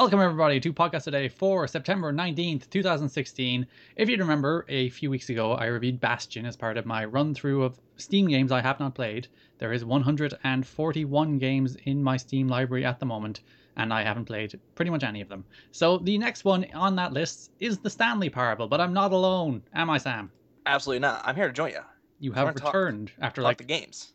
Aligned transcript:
Welcome, 0.00 0.20
everybody, 0.20 0.58
to 0.60 0.72
Podcast 0.72 1.08
A 1.08 1.10
Day 1.10 1.28
for 1.28 1.68
September 1.68 2.10
19th, 2.10 2.70
2016. 2.70 3.66
If 3.96 4.08
you 4.08 4.16
remember, 4.16 4.64
a 4.70 4.88
few 4.88 5.10
weeks 5.10 5.28
ago, 5.28 5.52
I 5.52 5.66
reviewed 5.66 6.00
Bastion 6.00 6.46
as 6.46 6.56
part 6.56 6.78
of 6.78 6.86
my 6.86 7.04
run 7.04 7.34
through 7.34 7.64
of 7.64 7.78
Steam 7.98 8.26
games 8.26 8.50
I 8.50 8.62
have 8.62 8.80
not 8.80 8.94
played. 8.94 9.28
There 9.58 9.74
is 9.74 9.84
141 9.84 11.38
games 11.38 11.76
in 11.84 12.02
my 12.02 12.16
Steam 12.16 12.48
library 12.48 12.86
at 12.86 12.98
the 12.98 13.04
moment, 13.04 13.42
and 13.76 13.92
I 13.92 14.02
haven't 14.02 14.24
played 14.24 14.58
pretty 14.74 14.90
much 14.90 15.04
any 15.04 15.20
of 15.20 15.28
them. 15.28 15.44
So 15.70 15.98
the 15.98 16.16
next 16.16 16.46
one 16.46 16.64
on 16.72 16.96
that 16.96 17.12
list 17.12 17.50
is 17.60 17.76
the 17.76 17.90
Stanley 17.90 18.30
Parable, 18.30 18.68
but 18.68 18.80
I'm 18.80 18.94
not 18.94 19.12
alone, 19.12 19.62
am 19.74 19.90
I, 19.90 19.98
Sam? 19.98 20.32
Absolutely 20.64 21.00
not. 21.00 21.20
I'm 21.26 21.36
here 21.36 21.48
to 21.48 21.52
join 21.52 21.72
you. 21.72 21.82
You 22.20 22.32
have 22.32 22.44
wanna 22.46 22.56
talk- 22.58 22.72
returned 22.72 23.12
after 23.20 23.42
Talk 23.42 23.48
like 23.48 23.58
the 23.58 23.64
games. 23.64 24.14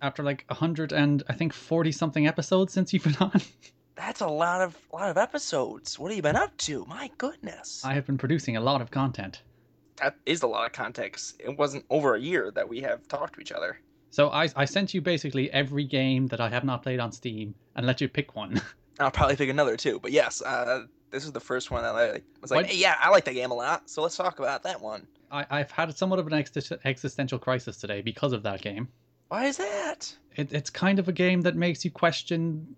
after 0.00 0.22
like 0.22 0.46
100 0.48 0.94
and 0.94 1.22
I 1.28 1.34
think 1.34 1.52
40 1.52 1.92
something 1.92 2.26
episodes 2.26 2.72
since 2.72 2.94
you've 2.94 3.04
been 3.04 3.16
on. 3.20 3.42
That's 4.00 4.22
a 4.22 4.26
lot 4.26 4.62
of 4.62 4.78
lot 4.94 5.10
of 5.10 5.18
episodes. 5.18 5.98
What 5.98 6.10
have 6.10 6.16
you 6.16 6.22
been 6.22 6.34
up 6.34 6.56
to? 6.58 6.86
My 6.86 7.10
goodness. 7.18 7.84
I 7.84 7.92
have 7.92 8.06
been 8.06 8.16
producing 8.16 8.56
a 8.56 8.60
lot 8.60 8.80
of 8.80 8.90
content. 8.90 9.42
That 9.98 10.16
is 10.24 10.42
a 10.42 10.46
lot 10.46 10.64
of 10.64 10.72
context. 10.72 11.36
It 11.38 11.58
wasn't 11.58 11.84
over 11.90 12.14
a 12.14 12.20
year 12.20 12.50
that 12.52 12.66
we 12.66 12.80
have 12.80 13.06
talked 13.08 13.34
to 13.34 13.40
each 13.42 13.52
other. 13.52 13.78
So 14.10 14.30
I, 14.30 14.48
I 14.56 14.64
sent 14.64 14.94
you 14.94 15.02
basically 15.02 15.52
every 15.52 15.84
game 15.84 16.28
that 16.28 16.40
I 16.40 16.48
have 16.48 16.64
not 16.64 16.82
played 16.82 16.98
on 16.98 17.12
Steam 17.12 17.54
and 17.76 17.86
let 17.86 18.00
you 18.00 18.08
pick 18.08 18.34
one. 18.34 18.62
I'll 18.98 19.10
probably 19.10 19.36
pick 19.36 19.50
another 19.50 19.76
too. 19.76 20.00
But 20.00 20.12
yes, 20.12 20.40
uh, 20.40 20.84
this 21.10 21.26
is 21.26 21.32
the 21.32 21.40
first 21.40 21.70
one 21.70 21.82
that 21.82 21.94
I 21.94 22.22
was 22.40 22.50
like, 22.50 22.66
hey, 22.66 22.78
yeah, 22.78 22.96
I 22.98 23.10
like 23.10 23.26
that 23.26 23.34
game 23.34 23.50
a 23.50 23.54
lot. 23.54 23.90
So 23.90 24.00
let's 24.00 24.16
talk 24.16 24.38
about 24.38 24.62
that 24.62 24.80
one. 24.80 25.06
I, 25.30 25.44
I've 25.50 25.70
had 25.70 25.94
somewhat 25.94 26.18
of 26.18 26.26
an 26.26 26.32
exist- 26.32 26.72
existential 26.86 27.38
crisis 27.38 27.76
today 27.76 28.00
because 28.00 28.32
of 28.32 28.42
that 28.44 28.62
game. 28.62 28.88
Why 29.28 29.44
is 29.44 29.58
that? 29.58 30.16
It, 30.36 30.52
it's 30.52 30.70
kind 30.70 30.98
of 30.98 31.08
a 31.08 31.12
game 31.12 31.42
that 31.42 31.54
makes 31.54 31.84
you 31.84 31.90
question 31.90 32.74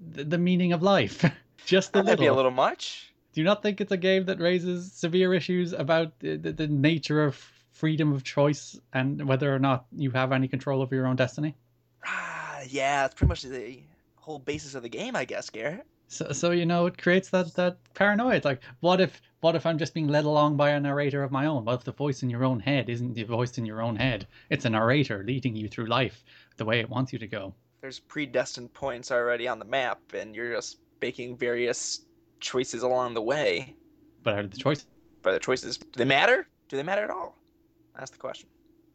the, 0.00 0.24
the 0.24 0.38
meaning 0.38 0.72
of 0.72 0.82
life. 0.82 1.24
Just 1.64 1.90
a 1.90 1.98
That 1.98 2.04
little. 2.06 2.22
be 2.22 2.26
a 2.26 2.34
little 2.34 2.50
much. 2.50 3.12
Do 3.32 3.40
you 3.40 3.44
not 3.44 3.62
think 3.62 3.80
it's 3.80 3.92
a 3.92 3.96
game 3.96 4.24
that 4.26 4.40
raises 4.40 4.92
severe 4.92 5.34
issues 5.34 5.72
about 5.72 6.18
the, 6.20 6.36
the, 6.36 6.52
the 6.52 6.66
nature 6.68 7.22
of 7.24 7.34
freedom 7.72 8.12
of 8.12 8.24
choice 8.24 8.78
and 8.94 9.26
whether 9.28 9.54
or 9.54 9.58
not 9.58 9.86
you 9.94 10.10
have 10.12 10.32
any 10.32 10.48
control 10.48 10.80
over 10.80 10.94
your 10.94 11.06
own 11.06 11.16
destiny? 11.16 11.54
Ah, 12.06 12.60
yeah, 12.68 13.04
it's 13.04 13.14
pretty 13.14 13.28
much 13.28 13.42
the 13.42 13.80
whole 14.16 14.38
basis 14.38 14.74
of 14.74 14.82
the 14.82 14.88
game, 14.88 15.14
I 15.16 15.24
guess, 15.24 15.50
Garrett. 15.50 15.86
So, 16.08 16.30
so 16.32 16.52
you 16.52 16.64
know, 16.66 16.86
it 16.86 16.96
creates 16.98 17.30
that 17.30 17.52
that 17.56 17.78
paranoia. 17.94 18.36
It's 18.36 18.44
like, 18.44 18.62
what 18.80 19.00
if, 19.00 19.20
what 19.40 19.56
if 19.56 19.66
I'm 19.66 19.76
just 19.76 19.92
being 19.92 20.06
led 20.08 20.24
along 20.24 20.56
by 20.56 20.70
a 20.70 20.80
narrator 20.80 21.22
of 21.22 21.32
my 21.32 21.46
own? 21.46 21.64
What 21.64 21.74
if 21.74 21.84
the 21.84 21.92
voice 21.92 22.22
in 22.22 22.30
your 22.30 22.44
own 22.44 22.60
head 22.60 22.88
isn't 22.88 23.14
the 23.14 23.24
voice 23.24 23.58
in 23.58 23.66
your 23.66 23.82
own 23.82 23.96
head? 23.96 24.26
It's 24.48 24.64
a 24.64 24.70
narrator 24.70 25.24
leading 25.26 25.56
you 25.56 25.68
through 25.68 25.86
life 25.86 26.24
the 26.56 26.64
way 26.64 26.78
it 26.80 26.88
wants 26.88 27.12
you 27.12 27.18
to 27.18 27.26
go. 27.26 27.54
There's 27.86 28.00
predestined 28.00 28.74
points 28.74 29.12
already 29.12 29.46
on 29.46 29.60
the 29.60 29.64
map, 29.64 30.00
and 30.12 30.34
you're 30.34 30.52
just 30.52 30.78
making 31.00 31.36
various 31.36 32.00
choices 32.40 32.82
along 32.82 33.14
the 33.14 33.22
way. 33.22 33.76
But 34.24 34.40
of 34.40 34.50
the 34.50 34.56
choice, 34.56 34.84
But 35.22 35.34
the 35.34 35.38
choices, 35.38 35.78
do 35.78 35.86
they 35.94 36.04
matter? 36.04 36.48
Do 36.68 36.76
they 36.76 36.82
matter 36.82 37.04
at 37.04 37.10
all? 37.10 37.38
That's 37.96 38.10
the 38.10 38.18
question. 38.18 38.48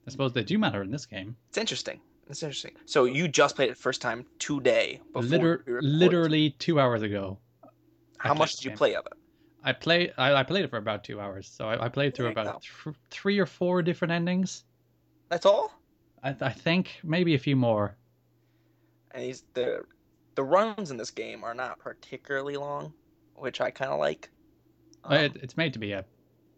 I 0.06 0.12
suppose 0.12 0.34
they 0.34 0.44
do 0.44 0.58
matter 0.58 0.84
in 0.84 0.92
this 0.92 1.06
game. 1.06 1.38
It's 1.48 1.58
interesting. 1.58 2.02
It's 2.28 2.44
interesting. 2.44 2.74
So 2.86 3.06
you 3.06 3.30
just 3.30 3.56
played 3.56 3.70
it 3.70 3.78
first 3.78 4.02
time 4.02 4.26
today. 4.40 5.00
Before 5.14 5.24
Liter- 5.24 5.80
literally 5.82 6.50
two 6.60 6.78
hours 6.78 7.02
ago. 7.02 7.38
How 8.18 8.34
much 8.34 8.58
did 8.58 8.66
you 8.66 8.72
game. 8.72 8.78
play 8.78 8.96
of 8.96 9.06
it? 9.06 9.14
I 9.64 9.72
play. 9.72 10.12
I, 10.18 10.34
I 10.34 10.44
played 10.44 10.66
it 10.66 10.70
for 10.70 10.80
about 10.80 11.06
two 11.06 11.22
hours, 11.22 11.48
so 11.48 11.70
I, 11.70 11.86
I 11.86 11.88
played 11.88 12.14
through 12.14 12.28
about 12.28 12.62
th- 12.84 12.94
three 13.10 13.40
or 13.40 13.46
four 13.46 13.82
different 13.82 14.12
endings. 14.12 14.66
That's 15.30 15.46
all. 15.46 15.72
I, 16.22 16.36
I 16.42 16.52
think 16.52 17.00
maybe 17.06 17.36
a 17.36 17.40
few 17.40 17.56
more. 17.56 17.96
And 19.14 19.24
these 19.24 19.44
the 19.54 19.84
the 20.36 20.44
runs 20.44 20.92
in 20.92 20.98
this 20.98 21.12
game 21.12 21.44
are 21.44 21.54
not 21.54 21.80
particularly 21.80 22.58
long, 22.58 22.94
which 23.36 23.62
I 23.62 23.70
kind 23.72 23.92
of 23.92 24.00
like. 24.00 24.30
Um, 25.04 25.18
it, 25.18 25.36
it's 25.38 25.58
made 25.58 25.74
to 25.74 25.80
be 25.80 25.92
a 25.94 26.06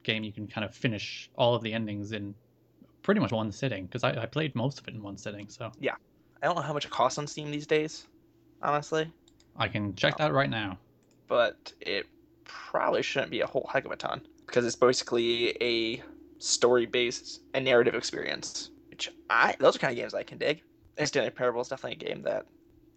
game 0.03 0.23
you 0.23 0.31
can 0.33 0.47
kind 0.47 0.65
of 0.65 0.75
finish 0.75 1.29
all 1.35 1.55
of 1.55 1.63
the 1.63 1.73
endings 1.73 2.11
in 2.11 2.35
pretty 3.01 3.21
much 3.21 3.31
one 3.31 3.51
sitting 3.51 3.85
because 3.85 4.03
I, 4.03 4.23
I 4.23 4.25
played 4.25 4.53
most 4.55 4.79
of 4.79 4.87
it 4.87 4.93
in 4.93 5.01
one 5.01 5.17
sitting, 5.17 5.47
so 5.49 5.71
yeah, 5.79 5.95
I 6.41 6.47
don't 6.47 6.55
know 6.55 6.61
how 6.61 6.73
much 6.73 6.85
it 6.85 6.91
costs 6.91 7.17
on 7.17 7.25
Steam 7.25 7.51
these 7.51 7.65
days, 7.65 8.05
honestly, 8.61 9.09
I 9.55 9.67
can 9.69 9.95
check 9.95 10.17
that 10.17 10.33
right 10.33 10.49
now. 10.49 10.77
but 11.27 11.71
it 11.79 12.05
probably 12.43 13.01
shouldn't 13.01 13.31
be 13.31 13.41
a 13.41 13.47
whole 13.47 13.69
heck 13.71 13.85
of 13.85 13.91
a 13.91 13.95
ton 13.95 14.21
because 14.45 14.65
it's 14.65 14.75
basically 14.75 15.55
a 15.61 16.01
story-based 16.39 17.41
and 17.53 17.63
narrative 17.63 17.95
experience, 17.95 18.71
which 18.89 19.09
I 19.29 19.55
those 19.59 19.77
are 19.77 19.79
kind 19.79 19.91
of 19.91 19.97
games 19.97 20.13
I 20.13 20.23
can 20.23 20.37
dig. 20.37 20.61
And 20.97 21.07
Stanley 21.07 21.31
Parable 21.31 21.61
is 21.61 21.69
definitely 21.69 22.05
a 22.05 22.09
game 22.09 22.21
that 22.23 22.45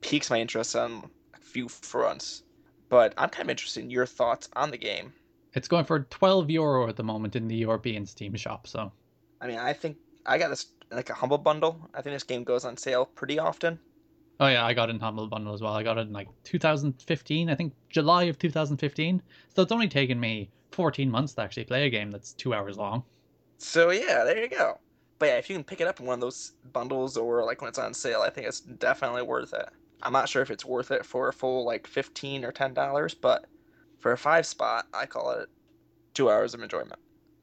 piques 0.00 0.30
my 0.30 0.40
interest 0.40 0.76
on 0.76 1.10
a 1.34 1.38
few 1.38 1.68
fronts. 1.68 2.42
But 2.88 3.14
I'm 3.16 3.30
kind 3.30 3.46
of 3.46 3.50
interested 3.50 3.82
in 3.82 3.90
your 3.90 4.06
thoughts 4.06 4.48
on 4.54 4.70
the 4.70 4.78
game. 4.78 5.12
It's 5.54 5.68
going 5.68 5.84
for 5.84 6.00
12 6.00 6.50
euro 6.50 6.88
at 6.88 6.96
the 6.96 7.02
moment 7.02 7.34
in 7.34 7.48
the 7.48 7.56
European 7.56 8.06
Steam 8.06 8.34
shop, 8.34 8.66
so 8.66 8.92
I 9.40 9.46
mean, 9.46 9.58
I 9.58 9.72
think 9.72 9.96
I 10.24 10.38
got 10.38 10.48
this 10.48 10.66
like 10.90 11.10
a 11.10 11.14
humble 11.14 11.38
bundle. 11.38 11.88
I 11.94 12.02
think 12.02 12.14
this 12.14 12.22
game 12.22 12.44
goes 12.44 12.64
on 12.64 12.76
sale 12.76 13.06
pretty 13.06 13.38
often. 13.38 13.78
Oh 14.38 14.48
yeah, 14.48 14.66
I 14.66 14.74
got 14.74 14.90
it 14.90 14.94
in 14.94 15.00
Humble 15.00 15.28
Bundle 15.28 15.54
as 15.54 15.62
well. 15.62 15.72
I 15.72 15.82
got 15.82 15.96
it 15.96 16.08
in 16.08 16.12
like 16.12 16.28
2015, 16.44 17.48
I 17.48 17.54
think 17.54 17.72
July 17.88 18.24
of 18.24 18.38
2015. 18.38 19.22
So 19.54 19.62
it's 19.62 19.72
only 19.72 19.88
taken 19.88 20.20
me 20.20 20.50
14 20.72 21.10
months 21.10 21.32
to 21.34 21.42
actually 21.42 21.64
play 21.64 21.86
a 21.86 21.90
game 21.90 22.10
that's 22.10 22.34
two 22.34 22.52
hours 22.52 22.76
long. 22.76 23.02
So 23.58 23.90
yeah, 23.90 24.24
there 24.24 24.38
you 24.38 24.48
go. 24.48 24.78
But 25.18 25.26
yeah, 25.26 25.36
if 25.36 25.48
you 25.48 25.56
can 25.56 25.64
pick 25.64 25.80
it 25.80 25.86
up 25.86 26.00
in 26.00 26.06
one 26.06 26.14
of 26.14 26.20
those 26.20 26.52
bundles 26.72 27.16
or 27.16 27.44
like 27.44 27.60
when 27.60 27.68
it's 27.68 27.78
on 27.78 27.94
sale, 27.94 28.20
I 28.20 28.30
think 28.30 28.46
it's 28.46 28.60
definitely 28.60 29.22
worth 29.22 29.54
it. 29.54 29.68
I'm 30.02 30.12
not 30.12 30.28
sure 30.28 30.42
if 30.42 30.50
it's 30.50 30.64
worth 30.64 30.90
it 30.90 31.06
for 31.06 31.28
a 31.28 31.32
full 31.32 31.64
like 31.64 31.86
fifteen 31.86 32.44
or 32.44 32.52
ten 32.52 32.74
dollars, 32.74 33.14
but 33.14 33.46
for 33.98 34.12
a 34.12 34.18
five 34.18 34.46
spot, 34.46 34.86
I 34.92 35.06
call 35.06 35.30
it 35.30 35.48
two 36.14 36.30
hours 36.30 36.54
of 36.54 36.62
enjoyment. 36.62 37.00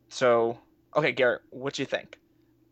So 0.09 0.59
okay, 0.95 1.11
Garrett, 1.11 1.41
what 1.49 1.73
do 1.73 1.81
you 1.81 1.87
think? 1.87 2.19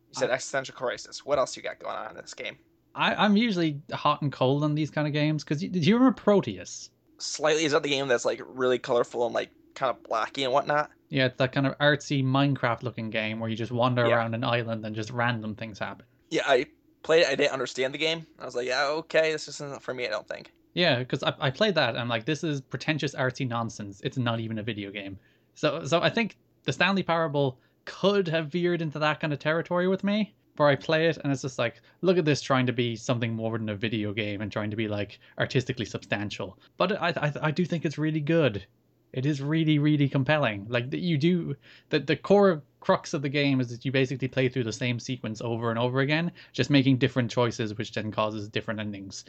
You 0.09 0.19
said 0.19 0.29
I- 0.29 0.33
existential 0.33 0.75
crisis. 0.75 1.25
What 1.25 1.39
else 1.39 1.57
you 1.57 1.63
got 1.63 1.79
going 1.79 1.95
on 1.95 2.11
in 2.11 2.17
this 2.17 2.33
game? 2.33 2.57
I, 2.93 3.15
I'm 3.15 3.37
usually 3.37 3.81
hot 3.93 4.21
and 4.21 4.31
cold 4.31 4.63
on 4.63 4.75
these 4.75 4.91
kind 4.91 5.07
of 5.07 5.13
games 5.13 5.43
because 5.43 5.61
did 5.61 5.85
you 5.85 5.95
remember 5.95 6.13
Proteus? 6.13 6.89
Slightly, 7.19 7.63
is 7.63 7.71
that 7.71 7.83
the 7.83 7.89
game 7.89 8.07
that's 8.07 8.25
like 8.25 8.41
really 8.45 8.79
colorful 8.79 9.25
and 9.25 9.33
like 9.33 9.49
kind 9.75 9.89
of 9.89 10.03
blocky 10.03 10.43
and 10.43 10.51
whatnot? 10.51 10.91
Yeah, 11.11 11.25
it's 11.25 11.37
that 11.37 11.51
kind 11.51 11.67
of 11.67 11.77
artsy 11.77 12.23
Minecraft 12.23 12.83
looking 12.83 13.09
game 13.09 13.39
where 13.39 13.49
you 13.49 13.55
just 13.55 13.71
wander 13.71 14.07
Yeah. 14.07 14.15
around 14.15 14.33
an 14.33 14.43
island 14.43 14.85
and 14.85 14.95
just 14.95 15.11
random 15.11 15.55
things 15.55 15.77
happen. 15.77 16.05
Yeah, 16.29 16.43
I 16.47 16.65
played 17.03 17.23
it. 17.23 17.27
I 17.27 17.35
didn't 17.35 17.51
understand 17.51 17.93
the 17.93 17.97
game. 17.97 18.25
I 18.39 18.45
was 18.45 18.55
like, 18.55 18.65
yeah, 18.67 18.85
okay, 18.87 19.31
this 19.33 19.47
isn't 19.49 19.83
for 19.83 19.93
me. 19.93 20.07
I 20.07 20.09
don't 20.09 20.27
think. 20.27 20.51
Yeah, 20.73 20.99
because 20.99 21.21
I, 21.21 21.33
I 21.39 21.49
played 21.51 21.75
that 21.75 21.89
and 21.89 21.99
I'm 21.99 22.07
like, 22.07 22.23
this 22.25 22.45
is 22.45 22.61
pretentious 22.61 23.13
artsy 23.13 23.45
nonsense. 23.47 23.99
It's 24.05 24.17
not 24.17 24.39
even 24.39 24.57
a 24.59 24.63
video 24.63 24.89
game. 24.89 25.19
So 25.53 25.83
so 25.85 26.01
I 26.01 26.09
think 26.09 26.37
the 26.63 26.71
Stanley 26.71 27.03
Parable 27.03 27.59
could 27.83 28.27
have 28.29 28.47
veered 28.47 28.81
into 28.81 28.97
that 28.99 29.19
kind 29.19 29.33
of 29.33 29.39
territory 29.39 29.89
with 29.89 30.05
me, 30.05 30.33
where 30.55 30.69
I 30.69 30.75
play 30.75 31.07
it 31.07 31.17
and 31.17 31.33
it's 31.33 31.41
just 31.41 31.59
like, 31.59 31.81
look 32.01 32.17
at 32.17 32.23
this 32.23 32.41
trying 32.41 32.67
to 32.67 32.73
be 32.73 32.95
something 32.95 33.33
more 33.33 33.57
than 33.57 33.67
a 33.67 33.75
video 33.75 34.13
game 34.13 34.39
and 34.39 34.49
trying 34.49 34.69
to 34.69 34.77
be 34.77 34.87
like 34.87 35.19
artistically 35.37 35.85
substantial. 35.85 36.57
But 36.77 36.93
I 37.01 37.09
I, 37.17 37.33
I 37.41 37.51
do 37.51 37.65
think 37.65 37.83
it's 37.83 37.97
really 37.97 38.21
good. 38.21 38.65
It 39.13 39.25
is 39.25 39.41
really 39.41 39.79
really 39.79 40.09
compelling. 40.09 40.65
Like 40.69 40.89
that 40.91 40.99
you 40.99 41.17
do 41.17 41.55
that 41.89 42.07
the 42.07 42.15
core 42.15 42.63
crux 42.79 43.13
of 43.13 43.21
the 43.21 43.29
game 43.29 43.61
is 43.61 43.69
that 43.69 43.85
you 43.85 43.91
basically 43.91 44.27
play 44.27 44.49
through 44.49 44.63
the 44.63 44.73
same 44.73 44.99
sequence 44.99 45.41
over 45.41 45.69
and 45.69 45.79
over 45.79 45.99
again, 46.01 46.31
just 46.53 46.69
making 46.69 46.97
different 46.97 47.31
choices, 47.31 47.77
which 47.77 47.93
then 47.93 48.11
causes 48.11 48.49
different 48.49 48.79
endings 48.79 49.25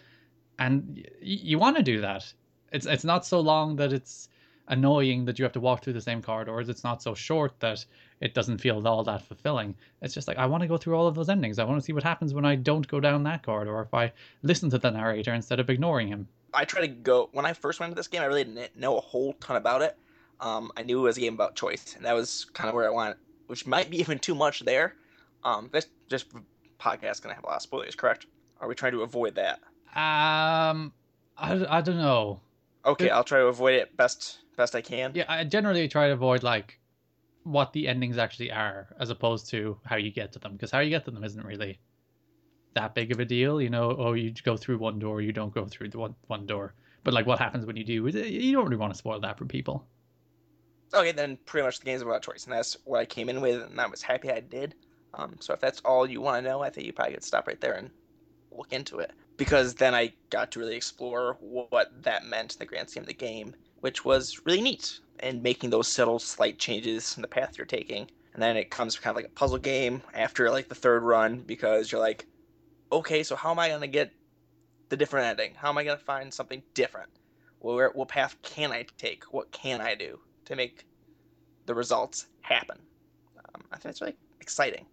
and 0.59 0.97
y- 0.97 1.05
you 1.21 1.59
want 1.59 1.77
to 1.77 1.83
do 1.83 2.01
that. 2.01 2.33
It's 2.73 2.87
it's 2.87 3.05
not 3.05 3.27
so 3.27 3.41
long 3.41 3.77
that 3.77 3.93
it's 3.93 4.29
annoying 4.69 5.25
that 5.27 5.39
you 5.39 5.45
have 5.45 5.53
to 5.53 5.61
walk 5.61 5.83
through 5.83 5.93
the 5.95 6.01
same 6.01 6.23
corridors. 6.23 6.69
It's 6.69 6.85
not 6.85 7.03
so 7.03 7.15
short 7.15 7.59
that 7.61 7.85
it 8.21 8.35
doesn't 8.35 8.59
feel 8.59 8.87
all 8.87 9.05
that 9.05 9.23
fulfilling. 9.23 9.75
It's 10.01 10.15
just 10.15 10.29
like 10.29 10.39
I 10.39 10.47
want 10.47 10.63
to 10.63 10.69
go 10.69 10.79
through 10.79 10.97
all 10.97 11.07
of 11.07 11.15
those 11.15 11.29
endings. 11.29 11.59
I 11.59 11.65
want 11.65 11.81
to 11.81 11.85
see 11.85 11.93
what 11.93 12.03
happens 12.05 12.33
when 12.35 12.45
I 12.45 12.57
don't 12.57 12.89
go 12.89 13.01
down 13.01 13.25
that 13.25 13.43
corridor, 13.45 13.81
if 13.83 13.93
I 13.95 14.13
listen 14.43 14.71
to 14.71 14.79
the 14.79 14.91
narrator 14.91 15.35
instead 15.35 15.61
of 15.61 15.69
ignoring 15.71 16.09
him. 16.09 16.29
I 16.55 16.65
try 16.65 16.81
to 16.83 16.89
go 16.89 17.29
when 17.33 17.47
I 17.47 17.53
first 17.53 17.81
went 17.81 17.91
into 17.91 17.99
this 17.99 18.09
game. 18.09 18.23
I 18.23 18.27
really 18.27 18.45
didn't 18.45 18.77
know 18.77 18.99
a 18.99 19.01
whole 19.01 19.33
ton 19.35 19.57
about 19.57 19.83
it. 19.83 19.97
Um, 20.41 20.73
I 20.77 20.83
knew 20.83 21.01
it 21.01 21.03
was 21.03 21.17
a 21.17 21.21
game 21.21 21.35
about 21.35 21.55
choice, 21.55 21.95
and 21.97 22.05
that 22.05 22.15
was 22.15 22.47
kind 22.53 22.69
of 22.69 22.75
where 22.75 22.87
I 22.87 22.91
wanted, 22.91 23.17
which 23.47 23.67
might 23.67 23.91
be 23.91 23.99
even 24.01 24.19
too 24.19 24.35
much 24.35 24.61
there. 24.61 24.95
Um, 25.45 25.69
this 25.73 25.87
this 26.09 26.25
podcast 26.79 27.23
gonna 27.23 27.35
have 27.35 27.45
a 27.45 27.47
lot 27.47 27.57
of 27.57 27.63
spoilers, 27.63 27.95
correct? 27.95 28.27
Are 28.61 28.69
we 28.69 28.75
trying 28.75 28.93
to 28.93 29.03
avoid 29.03 29.35
that? 29.37 29.61
Um, 29.95 30.93
I, 31.37 31.65
I 31.69 31.81
don't 31.81 31.99
know. 31.99 32.41
Okay, 32.85 33.07
Yeah. 33.07 33.17
I'll 33.17 33.25
try 33.25 33.41
to 33.41 33.47
avoid 33.47 33.75
it 33.75 33.97
best 33.97 34.39
best 34.57 34.75
I 34.75 34.81
can. 34.81 35.13
Yeah, 35.15 35.25
I 35.29 35.45
generally 35.45 35.89
try 35.89 36.09
to 36.09 36.13
avoid 36.13 36.43
like 36.43 36.79
what 37.45 37.73
the 37.73 37.89
endings 37.89 38.19
actually 38.19 38.53
are, 38.53 38.89
as 39.01 39.11
opposed 39.11 39.49
to 39.51 39.79
how 39.85 39.97
you 39.97 40.11
get 40.11 40.33
to 40.33 40.39
them, 40.39 40.53
because 40.53 40.71
how 40.71 40.81
you 40.81 40.91
get 40.91 41.05
to 41.07 41.11
them 41.11 41.25
isn't 41.25 41.45
really 41.45 41.79
that 42.75 42.95
big 42.95 43.13
of 43.13 43.21
a 43.21 43.25
deal. 43.25 43.61
You 43.61 43.71
know, 43.71 43.97
oh, 43.99 44.13
you 44.13 44.33
go 44.45 44.57
through 44.57 44.79
one 44.79 44.99
door, 44.99 45.21
you 45.21 45.33
don't 45.33 45.55
go 45.55 45.67
through 45.67 45.91
the 45.91 45.99
one 45.99 46.15
one 46.27 46.47
door. 46.47 46.75
But 47.05 47.15
like, 47.15 47.27
what 47.27 47.39
happens 47.39 47.67
when 47.67 47.77
you 47.77 47.85
do? 47.85 48.07
You 48.07 48.53
don't 48.53 48.65
really 48.65 48.77
want 48.77 48.93
to 48.93 48.99
spoil 48.99 49.21
that 49.21 49.39
for 49.39 49.45
people. 49.45 49.87
Okay, 50.95 51.13
then 51.13 51.39
pretty 51.47 51.65
much 51.65 51.79
the 51.79 51.87
game's 51.87 52.03
about 52.03 52.23
choice, 52.23 52.45
and 52.45 52.53
that's 52.53 52.77
what 52.85 53.01
I 53.01 53.07
came 53.07 53.29
in 53.29 53.41
with, 53.41 53.63
and 53.63 53.81
I 53.81 53.87
was 53.87 54.03
happy 54.03 54.31
I 54.31 54.41
did. 54.41 54.75
Um, 55.15 55.37
so 55.41 55.55
if 55.55 55.61
that's 55.61 55.81
all 55.85 56.09
you 56.09 56.21
want 56.21 56.45
to 56.45 56.51
know, 56.51 56.63
I 56.63 56.71
think 56.71 56.87
you 56.87 56.93
probably 56.93 57.15
could 57.15 57.25
stop 57.25 57.47
right 57.47 57.61
there 57.61 57.75
and 57.75 57.91
look 58.51 58.73
into 58.73 58.99
it. 58.99 59.13
Because 59.37 59.75
then 59.75 59.95
I 59.95 60.13
got 60.31 60.53
to 60.53 60.61
really 60.61 60.77
explore 60.77 61.37
what 61.41 61.91
that 62.03 62.27
meant 62.27 62.55
in 62.55 62.59
the 62.59 62.67
grand 62.67 62.91
scheme 62.91 63.03
of 63.03 63.09
the 63.09 63.15
game, 63.15 63.55
which 63.81 64.05
was 64.05 64.41
really 64.45 64.61
neat. 64.61 65.01
And 65.21 65.43
making 65.43 65.71
those 65.71 65.89
subtle, 65.89 66.19
slight 66.19 66.59
changes 66.59 67.17
in 67.17 67.23
the 67.23 67.29
path 67.29 67.57
you're 67.57 67.67
taking. 67.67 68.11
And 68.35 68.43
then 68.43 68.57
it 68.57 68.71
comes 68.71 68.99
kind 68.99 69.13
of 69.13 69.17
like 69.17 69.27
a 69.27 69.35
puzzle 69.35 69.59
game 69.59 70.03
after 70.15 70.51
like 70.51 70.69
the 70.69 70.75
third 70.75 71.03
run 71.03 71.41
because 71.41 71.93
you're 71.93 72.01
like, 72.01 72.27
okay, 72.93 73.23
so 73.23 73.35
how 73.35 73.51
am 73.51 73.59
I 73.59 73.69
going 73.69 73.81
to 73.81 73.87
get 73.87 74.13
the 74.89 74.97
different 74.97 75.27
ending? 75.27 75.55
How 75.55 75.71
am 75.71 75.79
I 75.79 75.85
going 75.85 75.99
to 75.99 76.05
find 76.05 76.33
something 76.33 76.63
different? 76.75 77.11
Where, 77.61 77.91
what 77.91 78.09
path 78.09 78.37
can 78.43 78.73
I 78.73 78.87
take? 78.99 79.25
What 79.33 79.51
can 79.53 79.81
I 79.81 79.95
do 79.95 80.21
to 80.45 80.57
make 80.57 80.85
the 81.67 81.75
results 81.75 82.27
happen? 82.43 82.79
Um, 83.39 83.63
I 83.73 83.77
think 83.77 83.91
it's 83.91 84.01
really 84.01 84.17
exciting. 84.41 84.87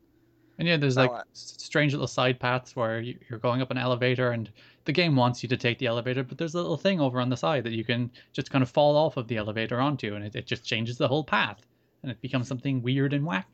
And 0.60 0.68
yeah, 0.68 0.76
there's 0.76 0.98
like 0.98 1.12
strange 1.34 1.94
little 1.94 2.08
side 2.08 2.38
paths 2.38 2.76
where 2.76 3.00
you're 3.00 3.40
going 3.40 3.62
up 3.62 3.72
an 3.72 3.78
elevator 3.78 4.32
and 4.32 4.52
the 4.84 4.92
game 4.92 5.16
wants 5.16 5.42
you 5.42 5.48
to 5.50 5.58
take 5.58 5.80
the 5.80 5.86
elevator, 5.86 6.24
but 6.24 6.38
there's 6.38 6.54
a 6.54 6.58
little 6.58 6.78
thing 6.78 7.00
over 7.00 7.22
on 7.22 7.30
the 7.30 7.38
side 7.38 7.64
that 7.64 7.72
you 7.72 7.86
can 7.86 8.12
just 8.34 8.52
kind 8.52 8.62
of 8.62 8.70
fall 8.70 8.98
off 8.98 9.16
of 9.18 9.28
the 9.28 9.38
elevator 9.38 9.80
onto, 9.80 10.16
and 10.16 10.26
it, 10.26 10.36
it 10.36 10.46
just 10.46 10.66
changes 10.66 10.98
the 10.98 11.08
whole 11.08 11.24
path, 11.24 11.66
and 12.04 12.12
it 12.12 12.20
becomes 12.22 12.48
something 12.48 12.82
weird 12.82 13.14
and 13.14 13.26
wacky. 13.26 13.46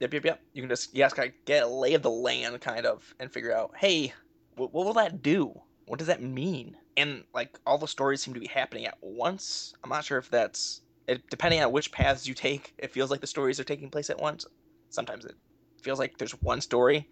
Yep, 0.00 0.14
yep, 0.14 0.24
yep. 0.24 0.40
You 0.52 0.62
can 0.62 0.68
just 0.68 0.94
you 0.94 1.02
just 1.02 1.16
gotta 1.16 1.32
get 1.44 1.64
a 1.64 1.66
lay 1.68 1.94
of 1.94 2.02
the 2.02 2.10
land, 2.10 2.60
kind 2.60 2.86
of, 2.86 3.14
and 3.18 3.32
figure 3.32 3.54
out, 3.54 3.72
hey, 3.76 4.12
what, 4.54 4.72
what 4.72 4.86
will 4.86 4.94
that 4.94 5.22
do? 5.22 5.60
What 5.86 5.98
does 5.98 6.08
that 6.08 6.22
mean? 6.22 6.76
And 6.96 7.24
like 7.34 7.58
all 7.66 7.78
the 7.78 7.88
stories 7.88 8.22
seem 8.22 8.34
to 8.34 8.40
be 8.40 8.46
happening 8.46 8.86
at 8.86 8.98
once. 9.00 9.72
I'm 9.82 9.90
not 9.90 10.04
sure 10.04 10.18
if 10.18 10.30
that's 10.30 10.82
it, 11.08 11.22
depending 11.30 11.62
on 11.62 11.72
which 11.72 11.92
paths 11.92 12.26
you 12.26 12.34
take. 12.34 12.74
It 12.78 12.92
feels 12.92 13.10
like 13.10 13.20
the 13.20 13.26
stories 13.26 13.58
are 13.58 13.64
taking 13.64 13.90
place 13.90 14.10
at 14.10 14.20
once. 14.20 14.44
Sometimes 14.90 15.24
it 15.24 15.34
feels 15.82 15.98
like 15.98 16.18
there's 16.18 16.32
one 16.42 16.60
story 16.60 17.08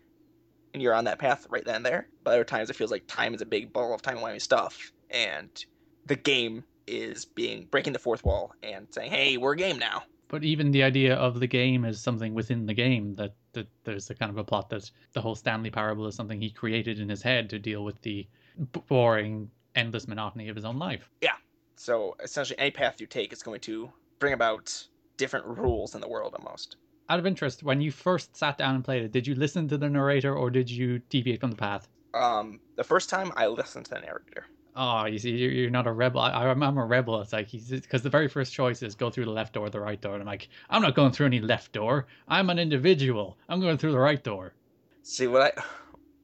and 0.75 0.83
you're 0.83 0.95
on 0.95 1.05
that 1.05 1.19
path 1.19 1.47
right 1.51 1.65
then 1.65 1.77
and 1.77 1.87
there. 1.87 2.09
But 2.25 2.33
other 2.33 2.45
times 2.45 2.71
it 2.71 2.77
feels 2.77 2.91
like 2.91 3.07
time 3.07 3.35
is 3.35 3.43
a 3.43 3.47
big 3.47 3.73
ball 3.73 3.95
of 3.95 4.03
time 4.03 4.21
winding 4.21 4.41
stuff, 4.41 4.93
and 5.11 5.51
the 6.07 6.17
game 6.17 6.65
is 6.87 7.25
being 7.25 7.67
breaking 7.71 7.93
the 7.93 7.99
fourth 7.99 8.25
wall 8.25 8.53
and 8.63 8.87
saying, 8.93 9.11
"Hey, 9.11 9.37
we're 9.39 9.55
a 9.55 9.57
game 9.57 9.79
now." 9.79 10.03
But 10.29 10.45
even 10.45 10.71
the 10.71 10.83
idea 10.83 11.15
of 11.15 11.39
the 11.41 11.47
game 11.47 11.85
is 11.85 12.01
something 12.01 12.35
within 12.35 12.67
the 12.67 12.75
game 12.75 13.15
that, 13.15 13.35
that 13.53 13.69
there's 13.85 14.11
a 14.11 14.15
kind 14.15 14.31
of 14.31 14.39
a 14.39 14.45
plot 14.45 14.71
that 14.71 14.91
the 15.13 15.21
whole 15.21 15.35
Stanley 15.35 15.71
parable 15.71 16.07
is 16.07 16.15
something 16.15 16.41
he 16.41 16.51
created 16.51 16.99
in 16.99 17.09
his 17.09 17.23
head 17.23 17.49
to 17.51 17.59
deal 17.59 17.85
with 17.85 18.01
the 18.03 18.27
boring, 18.89 19.51
endless 19.75 20.09
monotony 20.09 20.49
of 20.49 20.57
his 20.57 20.65
own 20.65 20.79
life. 20.79 21.09
Yeah. 21.21 21.37
So 21.77 22.17
essentially, 22.23 22.59
any 22.59 22.71
path 22.71 23.01
you 23.01 23.07
take 23.07 23.33
is 23.33 23.43
going 23.43 23.61
to 23.61 23.91
bring 24.19 24.33
about 24.33 24.87
different 25.17 25.47
rules 25.47 25.95
in 25.95 26.01
the 26.01 26.09
world 26.09 26.35
almost 26.35 26.77
out 27.09 27.19
of 27.19 27.27
interest, 27.27 27.63
when 27.63 27.81
you 27.81 27.91
first 27.91 28.37
sat 28.37 28.59
down 28.59 28.75
and 28.75 28.85
played 28.85 29.03
it, 29.03 29.13
did 29.13 29.27
you 29.27 29.35
listen 29.35 29.69
to 29.69 29.79
the 29.79 29.89
narrator 29.89 30.35
or 30.35 30.51
did 30.51 30.71
you 30.71 30.99
deviate 31.11 31.41
from 31.41 31.51
the 31.51 31.57
path? 31.57 31.89
Um, 32.15 32.61
the 32.77 32.85
first 32.85 33.11
time 33.11 33.33
I 33.37 33.47
listened 33.47 33.87
to 33.87 33.95
the 33.95 34.01
narrator. 34.01 34.47
Oh, 34.79 35.07
you 35.07 35.19
see, 35.19 35.31
you're 35.31 35.71
not 35.71 35.87
a 35.87 35.93
rebel. 35.93 36.21
I, 36.21 36.47
I'm 36.49 36.63
a 36.63 36.85
rebel. 36.85 37.19
It's 37.23 37.33
like 37.33 37.49
he's 37.49 37.71
because 37.71 38.03
the 38.03 38.11
very 38.11 38.29
first 38.29 38.53
choice 38.53 38.83
is 38.83 38.95
go 38.95 39.09
through 39.09 39.25
the 39.25 39.31
left 39.31 39.55
door 39.55 39.67
or 39.67 39.71
the 39.71 39.81
right 39.81 39.99
door, 39.99 40.13
and 40.13 40.23
I'm 40.23 40.27
like, 40.27 40.49
I'm 40.69 40.83
not 40.83 40.95
going 40.95 41.13
through 41.13 41.27
any 41.27 41.41
left 41.41 41.73
door. 41.73 42.07
I'm 42.29 42.51
an 42.51 42.59
individual. 42.59 43.39
I'm 43.49 43.61
going 43.61 43.79
through 43.79 43.93
the 43.93 43.99
right 43.99 44.23
door. 44.23 44.53
See 45.03 45.27
what 45.27 45.43
I, 45.43 45.63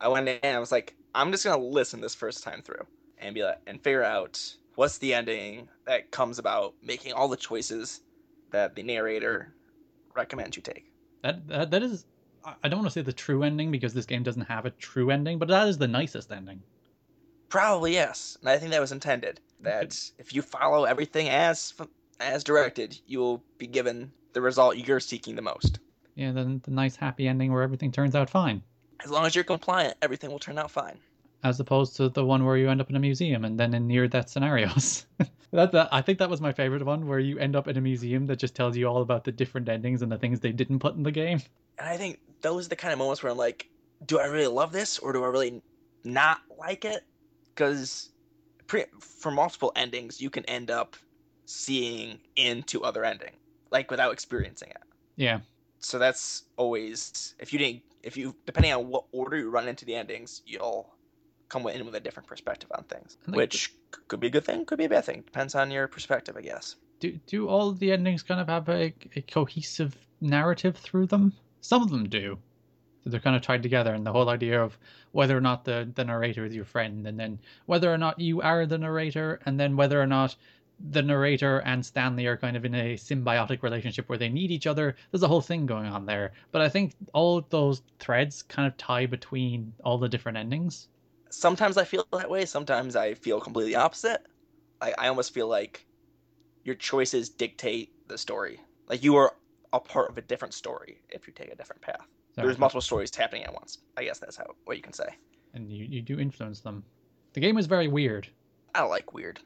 I 0.06 0.08
went 0.08 0.28
in. 0.28 0.38
I 0.54 0.58
was 0.58 0.70
like, 0.70 0.94
I'm 1.14 1.32
just 1.32 1.44
gonna 1.44 1.62
listen 1.62 2.02
this 2.02 2.14
first 2.14 2.44
time 2.44 2.60
through 2.60 2.86
and 3.18 3.34
be 3.34 3.42
like, 3.42 3.58
and 3.66 3.82
figure 3.82 4.04
out 4.04 4.38
what's 4.74 4.98
the 4.98 5.14
ending 5.14 5.68
that 5.86 6.10
comes 6.10 6.38
about 6.38 6.74
making 6.82 7.14
all 7.14 7.28
the 7.28 7.36
choices 7.36 8.02
that 8.50 8.74
the 8.74 8.82
narrator 8.82 9.54
recommends 10.14 10.56
you 10.56 10.62
take. 10.62 10.92
That 11.22 11.48
that, 11.48 11.70
that 11.70 11.82
is 11.82 12.04
I 12.44 12.68
don't 12.68 12.80
want 12.80 12.88
to 12.88 12.92
say 12.92 13.02
the 13.02 13.12
true 13.12 13.44
ending 13.44 13.70
because 13.70 13.94
this 13.94 14.06
game 14.06 14.22
doesn't 14.22 14.42
have 14.42 14.66
a 14.66 14.70
true 14.70 15.10
ending, 15.10 15.38
but 15.38 15.48
that 15.48 15.68
is 15.68 15.78
the 15.78 15.88
nicest 15.88 16.32
ending. 16.32 16.62
Probably 17.52 17.92
yes, 17.92 18.38
and 18.40 18.48
I 18.48 18.56
think 18.56 18.70
that 18.70 18.80
was 18.80 18.92
intended. 18.92 19.38
That 19.60 20.00
if 20.18 20.34
you 20.34 20.40
follow 20.40 20.84
everything 20.84 21.28
as 21.28 21.74
as 22.18 22.42
directed, 22.42 22.98
you 23.06 23.18
will 23.18 23.44
be 23.58 23.66
given 23.66 24.10
the 24.32 24.40
result 24.40 24.78
you're 24.78 25.00
seeking 25.00 25.36
the 25.36 25.42
most. 25.42 25.78
Yeah, 26.14 26.32
then 26.32 26.62
the 26.64 26.70
nice 26.70 26.96
happy 26.96 27.28
ending 27.28 27.52
where 27.52 27.62
everything 27.62 27.92
turns 27.92 28.14
out 28.14 28.30
fine. 28.30 28.62
As 29.04 29.10
long 29.10 29.26
as 29.26 29.34
you're 29.34 29.44
compliant, 29.44 29.98
everything 30.00 30.30
will 30.30 30.38
turn 30.38 30.56
out 30.56 30.70
fine. 30.70 30.96
As 31.44 31.60
opposed 31.60 31.94
to 31.96 32.08
the 32.08 32.24
one 32.24 32.46
where 32.46 32.56
you 32.56 32.70
end 32.70 32.80
up 32.80 32.88
in 32.88 32.96
a 32.96 32.98
museum 32.98 33.44
and 33.44 33.60
then 33.60 33.74
in 33.74 33.86
near 33.86 34.08
death 34.08 34.30
scenarios. 34.30 35.04
That, 35.52 35.72
that 35.72 35.90
I 35.92 36.00
think 36.00 36.18
that 36.20 36.30
was 36.30 36.40
my 36.40 36.52
favorite 36.52 36.82
one, 36.82 37.06
where 37.06 37.18
you 37.18 37.38
end 37.38 37.56
up 37.56 37.68
in 37.68 37.76
a 37.76 37.80
museum 37.82 38.24
that 38.28 38.36
just 38.36 38.54
tells 38.54 38.74
you 38.74 38.86
all 38.86 39.02
about 39.02 39.24
the 39.24 39.32
different 39.32 39.68
endings 39.68 40.00
and 40.00 40.10
the 40.10 40.16
things 40.16 40.40
they 40.40 40.50
didn't 40.50 40.78
put 40.78 40.94
in 40.94 41.02
the 41.02 41.10
game. 41.10 41.42
And 41.78 41.86
I 41.86 41.98
think 41.98 42.20
those 42.40 42.64
are 42.64 42.68
the 42.70 42.76
kind 42.76 42.90
of 42.90 42.98
moments 42.98 43.22
where 43.22 43.30
I'm 43.30 43.36
like, 43.36 43.68
do 44.06 44.18
I 44.18 44.28
really 44.28 44.46
love 44.46 44.72
this 44.72 44.98
or 44.98 45.12
do 45.12 45.22
I 45.22 45.26
really 45.26 45.60
not 46.04 46.40
like 46.58 46.86
it? 46.86 47.04
Because 47.54 48.10
for 49.00 49.30
multiple 49.30 49.72
endings, 49.76 50.20
you 50.20 50.30
can 50.30 50.44
end 50.46 50.70
up 50.70 50.96
seeing 51.44 52.18
into 52.36 52.82
other 52.82 53.04
ending, 53.04 53.32
like 53.70 53.90
without 53.90 54.12
experiencing 54.12 54.70
it. 54.70 54.82
Yeah. 55.16 55.40
So 55.78 55.98
that's 55.98 56.44
always 56.56 57.34
if 57.38 57.52
you 57.52 57.58
didn't 57.58 57.82
if 58.02 58.16
you 58.16 58.34
depending 58.46 58.72
on 58.72 58.88
what 58.88 59.04
order 59.12 59.36
you 59.36 59.50
run 59.50 59.68
into 59.68 59.84
the 59.84 59.94
endings, 59.94 60.42
you'll 60.46 60.92
come 61.48 61.66
in 61.66 61.84
with 61.84 61.94
a 61.94 62.00
different 62.00 62.26
perspective 62.26 62.70
on 62.74 62.84
things, 62.84 63.18
which 63.28 63.74
could 64.08 64.20
be 64.20 64.28
a 64.28 64.30
good 64.30 64.44
thing, 64.44 64.64
could 64.64 64.78
be 64.78 64.86
a 64.86 64.88
bad 64.88 65.04
thing. 65.04 65.22
Depends 65.22 65.54
on 65.54 65.70
your 65.70 65.86
perspective, 65.86 66.36
I 66.36 66.40
guess. 66.40 66.76
Do 67.00 67.12
do 67.26 67.48
all 67.48 67.72
the 67.72 67.92
endings 67.92 68.22
kind 68.22 68.40
of 68.40 68.48
have 68.48 68.68
a, 68.68 68.94
a 69.16 69.22
cohesive 69.22 69.96
narrative 70.20 70.76
through 70.76 71.06
them? 71.06 71.32
Some 71.60 71.82
of 71.82 71.90
them 71.90 72.08
do. 72.08 72.38
So 73.04 73.10
they're 73.10 73.20
kind 73.20 73.36
of 73.36 73.42
tied 73.42 73.62
together, 73.62 73.94
and 73.94 74.06
the 74.06 74.12
whole 74.12 74.28
idea 74.28 74.62
of 74.62 74.78
whether 75.12 75.36
or 75.36 75.40
not 75.40 75.64
the, 75.64 75.90
the 75.94 76.04
narrator 76.04 76.44
is 76.44 76.54
your 76.54 76.64
friend, 76.64 77.06
and 77.06 77.18
then 77.18 77.38
whether 77.66 77.92
or 77.92 77.98
not 77.98 78.18
you 78.18 78.40
are 78.40 78.66
the 78.66 78.78
narrator, 78.78 79.40
and 79.44 79.58
then 79.58 79.76
whether 79.76 80.00
or 80.00 80.06
not 80.06 80.36
the 80.90 81.02
narrator 81.02 81.58
and 81.60 81.84
Stanley 81.84 82.26
are 82.26 82.36
kind 82.36 82.56
of 82.56 82.64
in 82.64 82.74
a 82.74 82.94
symbiotic 82.94 83.62
relationship 83.62 84.08
where 84.08 84.18
they 84.18 84.28
need 84.28 84.50
each 84.50 84.66
other. 84.66 84.96
There's 85.10 85.22
a 85.22 85.28
whole 85.28 85.40
thing 85.40 85.66
going 85.66 85.86
on 85.86 86.06
there. 86.06 86.32
But 86.50 86.62
I 86.62 86.68
think 86.68 86.94
all 87.12 87.40
those 87.50 87.82
threads 88.00 88.42
kind 88.42 88.66
of 88.66 88.76
tie 88.78 89.06
between 89.06 89.72
all 89.84 89.98
the 89.98 90.08
different 90.08 90.38
endings 90.38 90.88
sometimes 91.32 91.76
I 91.76 91.84
feel 91.84 92.06
that 92.12 92.30
way. 92.30 92.44
Sometimes 92.46 92.94
I 92.94 93.14
feel 93.14 93.40
completely 93.40 93.74
opposite. 93.74 94.24
I, 94.80 94.94
I 94.98 95.08
almost 95.08 95.34
feel 95.34 95.48
like 95.48 95.86
your 96.64 96.74
choices 96.74 97.28
dictate 97.28 97.90
the 98.08 98.18
story. 98.18 98.60
Like 98.88 99.02
you 99.02 99.16
are 99.16 99.34
a 99.72 99.80
part 99.80 100.10
of 100.10 100.18
a 100.18 100.22
different 100.22 100.54
story 100.54 101.00
if 101.08 101.26
you 101.26 101.32
take 101.32 101.50
a 101.50 101.56
different 101.56 101.82
path. 101.82 102.06
Sorry. 102.34 102.46
There's 102.46 102.58
multiple 102.58 102.80
stories 102.80 103.14
happening 103.14 103.44
at 103.44 103.52
once. 103.52 103.78
I 103.96 104.04
guess 104.04 104.18
that's 104.18 104.36
how 104.36 104.46
what 104.64 104.76
you 104.76 104.82
can 104.82 104.92
say. 104.92 105.16
And 105.54 105.70
you, 105.70 105.84
you 105.84 106.00
do 106.00 106.18
influence 106.18 106.60
them. 106.60 106.82
The 107.34 107.40
game 107.40 107.58
is 107.58 107.66
very 107.66 107.88
weird. 107.88 108.28
I 108.74 108.82
like 108.84 109.12
weird. 109.12 109.40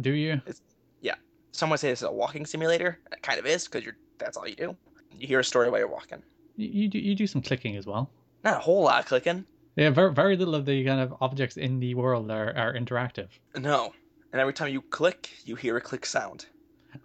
Do 0.00 0.10
you? 0.10 0.40
It's, 0.46 0.62
yeah. 1.00 1.14
Someone 1.52 1.78
say 1.78 1.90
this 1.90 2.00
is 2.00 2.08
a 2.08 2.12
walking 2.12 2.44
simulator. 2.44 2.98
It 3.12 3.22
kind 3.22 3.38
of 3.38 3.46
is 3.46 3.66
because 3.66 3.84
you're 3.84 3.96
that's 4.18 4.36
all 4.36 4.48
you 4.48 4.56
do. 4.56 4.76
You 5.16 5.28
hear 5.28 5.40
a 5.40 5.44
story 5.44 5.70
while 5.70 5.78
you're 5.78 5.88
walking. 5.88 6.22
You, 6.56 6.68
you 6.68 6.88
do 6.88 6.98
you 6.98 7.14
do 7.14 7.26
some 7.26 7.42
clicking 7.42 7.76
as 7.76 7.86
well. 7.86 8.10
Not 8.44 8.56
a 8.56 8.60
whole 8.60 8.82
lot 8.82 9.00
of 9.00 9.06
clicking. 9.06 9.44
Yeah, 9.76 9.90
very, 9.90 10.12
very 10.12 10.36
little 10.36 10.56
of 10.56 10.64
the 10.64 10.84
kind 10.84 11.00
of 11.00 11.14
objects 11.20 11.56
in 11.56 11.78
the 11.78 11.94
world 11.94 12.32
are, 12.32 12.52
are 12.56 12.74
interactive. 12.74 13.28
No. 13.56 13.92
And 14.32 14.40
every 14.40 14.52
time 14.52 14.72
you 14.72 14.82
click, 14.82 15.30
you 15.44 15.54
hear 15.54 15.76
a 15.76 15.80
click 15.80 16.04
sound. 16.04 16.46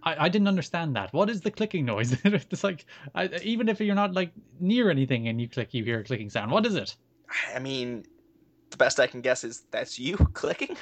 I, 0.02 0.24
I 0.24 0.28
didn't 0.28 0.48
understand 0.48 0.96
that. 0.96 1.12
What 1.12 1.30
is 1.30 1.40
the 1.40 1.50
clicking 1.50 1.84
noise? 1.84 2.16
it's 2.24 2.64
like, 2.64 2.86
I, 3.14 3.28
even 3.42 3.68
if 3.68 3.80
you're 3.80 3.94
not 3.94 4.12
like 4.12 4.32
near 4.60 4.90
anything 4.90 5.28
and 5.28 5.40
you 5.40 5.48
click, 5.48 5.74
you 5.74 5.84
hear 5.84 6.00
a 6.00 6.04
clicking 6.04 6.30
sound. 6.30 6.50
What 6.50 6.66
is 6.66 6.74
it? 6.74 6.96
I 7.54 7.58
mean, 7.58 8.04
the 8.70 8.76
best 8.76 9.00
I 9.00 9.06
can 9.06 9.20
guess 9.20 9.44
is 9.44 9.64
that's 9.70 9.98
you 9.98 10.16
clicking. 10.32 10.76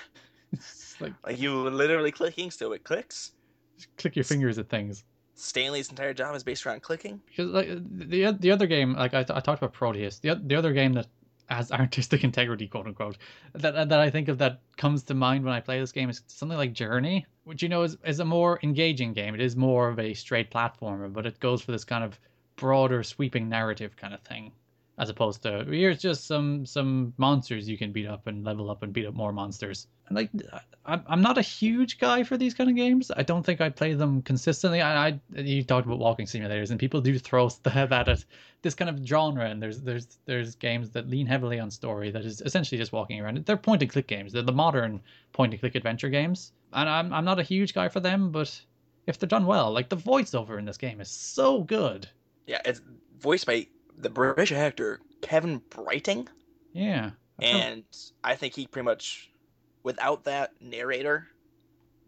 like, 1.01 1.13
like 1.25 1.39
you 1.39 1.69
literally 1.69 2.13
clicking, 2.13 2.51
so 2.51 2.73
it 2.73 2.85
clicks. 2.85 3.33
Just 3.77 3.97
click 3.97 4.17
your 4.17 4.25
fingers 4.25 4.59
at 4.59 4.69
things. 4.69 5.05
Stanley's 5.35 5.89
entire 5.89 6.15
job 6.15 6.37
is 6.37 6.43
based 6.43 6.67
around 6.67 6.83
clicking. 6.83 7.21
Because 7.27 7.51
like 7.51 7.69
the 7.69 8.37
the 8.39 8.51
other 8.51 8.67
game, 8.67 8.95
like 8.95 9.15
I, 9.15 9.21
I 9.21 9.41
talked 9.41 9.63
about 9.63 9.73
Proteus, 9.73 10.19
the 10.19 10.41
the 10.45 10.55
other 10.55 10.73
game 10.73 10.93
that 10.93 11.07
as 11.53 11.71
artistic 11.83 12.25
integrity, 12.25 12.67
quote 12.67 12.87
unquote, 12.87 13.19
that 13.55 13.89
that 13.89 14.01
I 14.01 14.11
think 14.11 14.29
of 14.29 14.39
that 14.39 14.61
comes 14.77 15.03
to 15.05 15.15
mind 15.15 15.45
when 15.45 15.55
I 15.55 15.61
play 15.61 15.79
this 15.79 15.93
game 15.93 16.11
is 16.11 16.23
something 16.27 16.59
like 16.59 16.73
Journey, 16.73 17.27
which 17.45 17.63
you 17.63 17.69
know 17.69 17.83
is 17.83 17.97
is 18.05 18.21
a 18.21 18.25
more 18.25 18.59
engaging 18.63 19.13
game. 19.13 19.35
It 19.35 19.41
is 19.41 19.57
more 19.57 19.89
of 19.89 19.99
a 19.99 20.15
straight 20.15 20.51
platformer, 20.51 21.13
but 21.13 21.27
it 21.27 21.39
goes 21.41 21.63
for 21.63 21.73
this 21.73 21.85
kind 21.85 22.05
of 22.05 22.19
broader, 22.57 23.03
sweeping 23.03 23.49
narrative 23.49 23.97
kind 23.97 24.15
of 24.15 24.21
thing 24.21 24.53
as 24.99 25.09
opposed 25.09 25.43
to 25.43 25.65
here's 25.65 26.01
just 26.01 26.27
some 26.27 26.67
some 26.67 27.15
monsters 27.17 27.69
you 27.69 27.79
can 27.79 27.93
beat 27.93 28.07
up 28.07 28.27
and 28.27 28.45
level 28.45 28.71
up 28.71 28.83
and 28.83 28.93
beat 28.93 29.07
up 29.07 29.15
more 29.15 29.33
monsters. 29.33 29.87
Like 30.15 30.31
I'm 30.85 31.03
I'm 31.07 31.23
not 31.23 31.39
a 31.39 31.43
huge 31.43 31.99
guy 31.99 32.25
for 32.25 32.37
these 32.37 32.55
kind 32.55 32.69
of 32.71 32.77
games. 32.77 33.11
I 33.17 33.23
don't 33.23 33.45
think 33.45 33.61
I 33.61 33.69
play 33.69 33.95
them 33.95 34.23
consistently. 34.23 34.81
I, 34.81 35.09
I 35.09 35.21
you 35.35 35.63
talked 35.63 35.87
about 35.87 35.99
walking 35.99 36.27
simulators 36.27 36.71
and 36.71 36.79
people 36.79 37.01
do 37.01 37.19
throw 37.19 37.49
stuff 37.49 37.93
at 37.93 38.09
it. 38.09 38.25
This 38.63 38.75
kind 38.75 38.89
of 38.89 39.05
genre 39.05 39.49
and 39.49 39.63
there's 39.63 39.81
there's 39.81 40.19
there's 40.27 40.55
games 40.55 40.91
that 40.91 41.09
lean 41.09 41.27
heavily 41.27 41.59
on 41.59 41.71
story 41.71 42.11
that 42.11 42.25
is 42.25 42.41
essentially 42.41 42.79
just 42.79 42.93
walking 42.93 43.21
around. 43.21 43.45
They're 43.45 43.57
point 43.57 43.83
and 43.83 43.91
click 43.91 44.07
games. 44.07 44.33
They're 44.33 44.43
the 44.43 44.53
modern 44.53 45.01
point 45.33 45.53
and 45.53 45.61
click 45.61 45.75
adventure 45.75 46.09
games. 46.09 46.53
And 46.73 46.89
I'm 46.89 47.13
I'm 47.13 47.25
not 47.25 47.39
a 47.39 47.45
huge 47.45 47.75
guy 47.75 47.89
for 47.89 48.01
them, 48.01 48.31
but 48.31 48.61
if 49.07 49.19
they're 49.19 49.29
done 49.29 49.47
well, 49.47 49.73
like 49.73 49.89
the 49.89 49.97
voiceover 49.97 50.59
in 50.59 50.65
this 50.65 50.79
game 50.79 51.01
is 51.01 51.09
so 51.09 51.63
good. 51.63 52.09
Yeah, 52.47 52.61
it's 52.65 52.81
voiced 53.21 53.47
by 53.47 53.67
the 53.97 54.11
British 54.11 54.53
actor 54.53 55.01
Kevan 55.23 55.63
Brighting. 55.71 56.29
Yeah. 56.73 57.11
And 57.41 57.85
I 58.23 58.37
think 58.37 58.55
he 58.55 58.67
pretty 58.67 58.85
much, 58.85 59.31
without 59.83 60.25
that 60.25 60.53
narrator, 60.61 61.29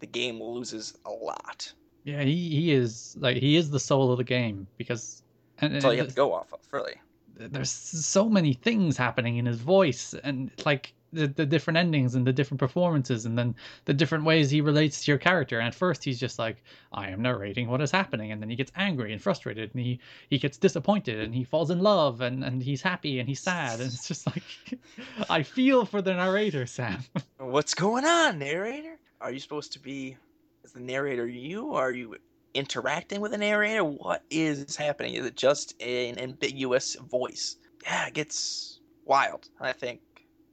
the 0.01 0.07
game 0.07 0.43
loses 0.43 0.95
a 1.07 1.11
lot. 1.11 1.73
Yeah, 2.05 2.23
he, 2.23 2.51
he 2.51 2.73
is 2.73 3.17
like 3.19 3.39
he 3.39 3.57
is 3.57 3.71
the 3.71 3.81
soul 3.81 4.13
of 4.13 4.19
the 4.19 4.25
game 4.25 4.67
because 4.77 5.23
and, 5.59 5.75
That's 5.75 5.85
all 5.85 5.93
you 5.93 6.01
have 6.01 6.09
to 6.09 6.15
go 6.15 6.33
off 6.33 6.53
of, 6.53 6.61
really. 6.71 6.95
there's 7.37 7.71
so 7.71 8.29
many 8.29 8.53
things 8.53 8.97
happening 8.97 9.39
in 9.39 9.47
his 9.47 9.59
voice 9.59 10.15
and 10.25 10.51
like 10.65 10.95
the, 11.15 11.27
the 11.29 11.47
different 11.47 11.77
endings 11.77 12.15
and 12.15 12.27
the 12.27 12.33
different 12.33 12.59
performances 12.59 13.27
and 13.27 13.39
then 13.39 13.55
the 13.85 13.95
different 13.95 14.25
ways 14.25 14.51
he 14.51 14.61
relates 14.61 15.05
to 15.05 15.11
your 15.11 15.19
character 15.19 15.59
and 15.59 15.69
at 15.69 15.75
first 15.75 16.05
he's 16.05 16.21
just 16.21 16.39
like 16.39 16.63
i 16.93 17.09
am 17.09 17.23
narrating 17.23 17.69
what 17.69 17.81
is 17.81 17.91
happening 17.91 18.33
and 18.33 18.43
then 18.43 18.51
he 18.51 18.57
gets 18.57 18.73
angry 18.77 19.13
and 19.13 19.23
frustrated 19.23 19.71
and 19.75 19.83
he 19.85 19.99
he 20.31 20.39
gets 20.39 20.59
disappointed 20.59 21.21
and 21.21 21.35
he 21.35 21.45
falls 21.45 21.71
in 21.71 21.79
love 21.79 22.21
and 22.21 22.45
and 22.45 22.63
he's 22.63 22.83
happy 22.83 23.19
and 23.19 23.29
he's 23.29 23.41
sad 23.41 23.81
and 23.81 23.93
it's 23.93 24.09
just 24.09 24.27
like 24.27 24.43
i 25.31 25.43
feel 25.43 25.85
for 25.85 26.03
the 26.03 26.13
narrator 26.13 26.67
sam 26.67 27.03
What's 27.39 27.75
going 27.75 28.05
on, 28.05 28.39
narrator? 28.39 28.99
Are 29.21 29.31
you 29.31 29.39
supposed 29.39 29.73
to 29.75 29.79
be 29.79 30.17
is 30.65 30.73
the 30.73 30.81
narrator 30.81 31.27
you? 31.27 31.75
Are 31.75 31.91
you 31.91 32.17
interacting 32.55 33.21
with 33.21 33.33
the 33.33 33.39
narrator? 33.39 33.85
What 33.85 34.23
is 34.31 34.77
happening? 34.77 35.15
Is 35.15 35.27
it 35.27 35.37
just 35.37 35.81
an 35.83 36.19
ambiguous 36.19 36.95
voice? 36.95 37.57
Yeah, 37.83 38.07
it 38.07 38.15
gets 38.15 38.81
wild. 39.05 39.49
I 39.61 39.73
think 39.73 40.01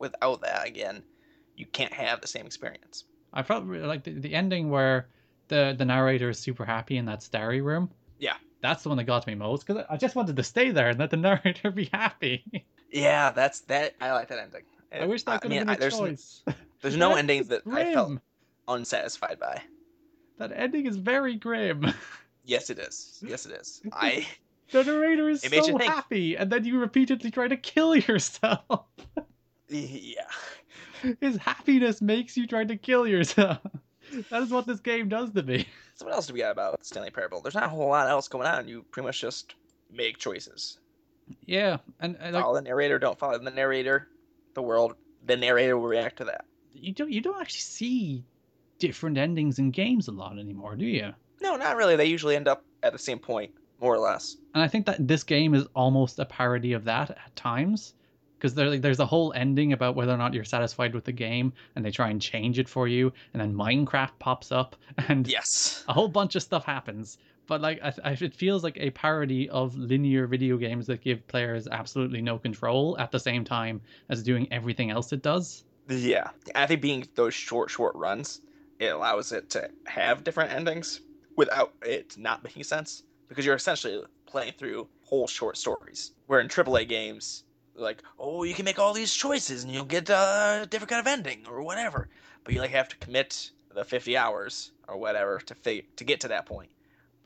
without 0.02 0.42
that, 0.42 0.68
again, 0.68 1.04
you 1.56 1.66
can't 1.68 1.94
have 1.94 2.22
the 2.22 2.28
same 2.28 2.46
experience. 2.46 3.06
i 3.34 3.42
felt 3.44 3.66
re- 3.66 3.82
like 3.86 4.04
the, 4.04 4.12
the 4.20 4.34
ending 4.36 4.70
where 4.70 5.08
the 5.48 5.76
the 5.78 5.86
narrator 5.86 6.30
is 6.30 6.40
super 6.40 6.66
happy 6.66 6.98
in 6.98 7.06
that 7.06 7.24
starry 7.24 7.62
room 7.62 7.90
Yeah. 8.20 8.36
that's 8.62 8.84
the 8.84 8.90
one 8.90 8.98
that 8.98 9.06
got 9.06 9.28
me 9.28 9.36
most 9.36 9.66
because 9.66 9.86
i 9.90 9.98
just 9.98 10.16
wanted 10.16 10.36
to 10.36 10.44
stay 10.44 10.72
there 10.72 10.90
and 10.90 11.00
let 11.00 11.10
the 11.12 11.18
narrator 11.30 11.72
be 11.72 11.86
happy 11.94 12.66
Yeah, 12.92 13.32
that's 13.32 13.62
that. 13.62 13.94
I 14.02 14.12
like 14.12 14.28
that 14.28 14.40
ending. 14.40 14.64
I 14.92 15.06
wish 15.06 15.24
that 15.24 15.36
I 15.36 15.38
could 15.40 15.52
mean, 15.52 15.60
have 15.60 15.68
been 15.68 15.76
a 15.76 15.80
there's 15.80 15.98
choice. 15.98 16.44
there's 16.82 16.98
no 16.98 17.16
endings 17.16 17.48
that 17.48 17.64
I 17.72 17.86
felt 17.94 18.20
unsatisfied 18.68 19.40
by. 19.40 19.62
That 20.38 20.52
ending 20.52 20.86
is 20.88 20.98
very 20.98 21.36
grim. 21.36 21.86
Yes, 22.44 22.70
it 22.70 22.80
is. 22.80 23.24
Yes, 23.26 23.46
it 23.46 23.54
is. 23.54 23.82
I 23.94 24.28
The 24.72 24.84
narrator 24.84 25.30
is 25.30 25.42
so 25.42 25.78
happy, 25.78 26.36
and 26.38 26.50
then 26.52 26.64
you 26.66 26.80
repeatedly 26.80 27.30
try 27.32 27.48
to 27.48 27.58
kill 27.58 27.96
yourself. 27.96 28.88
yeah. 29.80 31.14
His 31.20 31.38
happiness 31.38 32.02
makes 32.02 32.38
you 32.38 32.46
try 32.48 32.64
to 32.66 32.76
kill 32.78 33.08
yourself. 33.08 33.60
That 34.30 34.44
is 34.44 34.50
what 34.50 34.68
this 34.68 34.82
game 34.82 35.08
does 35.08 35.32
to 35.32 35.44
me. 35.44 35.68
So 35.96 36.06
what 36.06 36.16
else 36.16 36.26
do 36.28 36.34
we 36.34 36.40
got 36.40 36.52
about 36.52 36.84
Stanley 36.84 37.12
Parable? 37.12 37.42
There's 37.42 37.54
not 37.54 37.66
a 37.66 37.70
whole 37.70 37.88
lot 37.88 38.10
else 38.10 38.28
going 38.28 38.48
on. 38.48 38.68
You 38.68 38.84
pretty 38.90 39.06
much 39.06 39.22
just 39.22 39.54
make 39.92 40.18
choices. 40.18 40.80
Yeah, 41.46 41.78
and, 42.00 42.18
and 42.20 42.34
like 42.34 42.44
follow 42.44 42.56
the 42.56 42.62
narrator, 42.62 42.98
don't 42.98 43.20
follow 43.20 43.38
the 43.38 43.52
narrator. 43.52 44.08
The 44.56 44.64
world, 44.64 44.96
the 45.26 45.38
narrator 45.38 45.78
will 45.78 45.88
react 45.88 46.18
to 46.18 46.26
that. 46.26 46.46
you 46.74 46.92
don't 46.92 47.12
you 47.12 47.22
don't 47.22 47.40
actually 47.40 47.60
see 47.60 48.26
different 48.80 49.18
endings 49.20 49.60
in 49.60 49.70
games 49.70 50.08
a 50.08 50.12
lot 50.12 50.40
anymore, 50.40 50.76
do 50.76 50.86
you? 50.86 51.14
No, 51.40 51.56
not 51.56 51.76
really. 51.78 51.96
They 51.96 52.06
usually 52.06 52.36
end 52.36 52.48
up 52.48 52.66
at 52.82 52.94
the 52.94 53.00
same 53.00 53.20
point, 53.20 53.52
more 53.80 53.94
or 53.94 54.00
less. 54.00 54.38
And 54.56 54.64
I 54.64 54.68
think 54.68 54.88
that 54.88 55.08
this 55.08 55.24
game 55.24 55.54
is 55.54 55.68
almost 55.76 56.18
a 56.18 56.26
parody 56.26 56.74
of 56.74 56.84
that 56.86 57.12
at 57.12 57.36
times. 57.36 57.94
Because 58.42 58.56
there, 58.56 58.72
like, 58.72 58.82
there's 58.82 59.00
a 59.00 59.06
whole 59.06 59.32
ending 59.34 59.72
about 59.72 59.96
whether 59.96 60.12
or 60.12 60.18
not 60.18 60.34
you're 60.34 60.44
satisfied 60.44 60.96
with 60.96 61.04
the 61.04 61.12
game, 61.12 61.54
and 61.76 61.86
they 61.86 61.92
try 61.92 62.10
and 62.10 62.20
change 62.20 62.58
it 62.58 62.68
for 62.68 62.88
you, 62.88 63.14
and 63.34 63.40
then 63.40 63.54
Minecraft 63.54 64.18
pops 64.18 64.52
up, 64.52 64.76
and 65.08 65.28
Yes. 65.28 65.86
a 65.88 65.94
whole 65.94 66.08
bunch 66.08 66.36
of 66.36 66.42
stuff 66.42 66.66
happens. 66.66 67.20
But 67.46 67.62
like, 67.62 67.80
I, 67.84 67.94
I, 68.04 68.12
it 68.20 68.34
feels 68.34 68.64
like 68.64 68.78
a 68.78 68.90
parody 68.90 69.48
of 69.50 69.78
linear 69.78 70.26
video 70.26 70.58
games 70.58 70.88
that 70.88 71.02
give 71.02 71.28
players 71.28 71.68
absolutely 71.68 72.20
no 72.20 72.40
control 72.40 72.98
at 72.98 73.12
the 73.12 73.20
same 73.20 73.44
time 73.44 73.80
as 74.10 74.24
doing 74.24 74.48
everything 74.52 74.90
else 74.90 75.14
it 75.14 75.22
does. 75.22 75.64
Yeah. 75.88 76.32
I 76.56 76.66
think 76.66 76.82
being 76.82 77.08
those 77.14 77.36
short, 77.36 77.70
short 77.70 77.96
runs, 77.96 78.42
it 78.80 78.88
allows 78.88 79.32
it 79.34 79.52
to 79.52 79.70
have 79.86 80.24
different 80.24 80.52
endings 80.52 81.02
without 81.36 81.74
it 81.84 82.18
not 82.18 82.44
making 82.44 82.64
sense. 82.64 83.04
Because 83.28 83.46
you're 83.46 83.56
essentially 83.56 84.02
playing 84.26 84.54
through 84.58 84.88
whole 85.04 85.28
short 85.28 85.58
stories. 85.58 86.14
Where 86.26 86.40
in 86.40 86.48
AAA 86.48 86.88
games, 86.88 87.44
like, 87.76 88.04
oh, 88.20 88.44
you 88.44 88.54
can 88.54 88.66
make 88.66 88.80
all 88.80 88.94
these 88.94 89.14
choices 89.14 89.64
and 89.64 89.74
you'll 89.74 89.86
get 89.86 90.10
uh, 90.10 90.60
a 90.64 90.66
different 90.66 90.90
kind 90.90 91.00
of 91.00 91.08
ending 91.08 91.46
or 91.50 91.64
whatever. 91.64 92.08
But 92.44 92.54
you 92.54 92.62
like 92.62 92.72
have 92.72 92.90
to 92.90 92.98
commit 92.98 93.52
the 93.74 93.86
50 93.86 94.18
hours 94.18 94.72
or 94.88 94.98
whatever 94.98 95.40
to 95.40 95.56
fig- 95.56 95.96
to 95.96 96.04
get 96.04 96.22
to 96.22 96.28
that 96.30 96.46
point. 96.46 96.70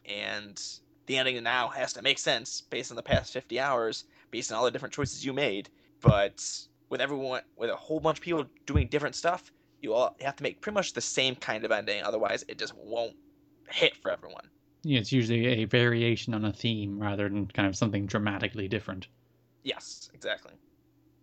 And 0.05 0.61
the 1.05 1.17
ending 1.17 1.41
now 1.43 1.69
has 1.69 1.93
to 1.93 2.01
make 2.01 2.19
sense 2.19 2.61
based 2.61 2.91
on 2.91 2.95
the 2.95 3.03
past 3.03 3.33
50 3.33 3.59
hours, 3.59 4.05
based 4.31 4.51
on 4.51 4.57
all 4.57 4.65
the 4.65 4.71
different 4.71 4.93
choices 4.93 5.25
you 5.25 5.33
made. 5.33 5.69
But 6.01 6.43
with 6.89 7.01
everyone, 7.01 7.41
with 7.55 7.69
a 7.69 7.75
whole 7.75 7.99
bunch 7.99 8.19
of 8.19 8.23
people 8.23 8.45
doing 8.65 8.87
different 8.87 9.15
stuff, 9.15 9.51
you 9.81 9.93
all 9.93 10.15
have 10.21 10.35
to 10.35 10.43
make 10.43 10.61
pretty 10.61 10.75
much 10.75 10.93
the 10.93 11.01
same 11.01 11.35
kind 11.35 11.63
of 11.63 11.71
ending. 11.71 12.03
Otherwise, 12.03 12.45
it 12.47 12.57
just 12.57 12.75
won't 12.75 13.15
hit 13.69 13.95
for 13.97 14.11
everyone. 14.11 14.49
Yeah, 14.83 14.99
it's 14.99 15.11
usually 15.11 15.47
a 15.47 15.65
variation 15.65 16.33
on 16.35 16.45
a 16.45 16.53
theme 16.53 16.99
rather 16.99 17.27
than 17.27 17.47
kind 17.47 17.67
of 17.67 17.75
something 17.75 18.05
dramatically 18.05 18.67
different. 18.67 19.07
Yes, 19.65 20.09
exactly. 20.13 20.53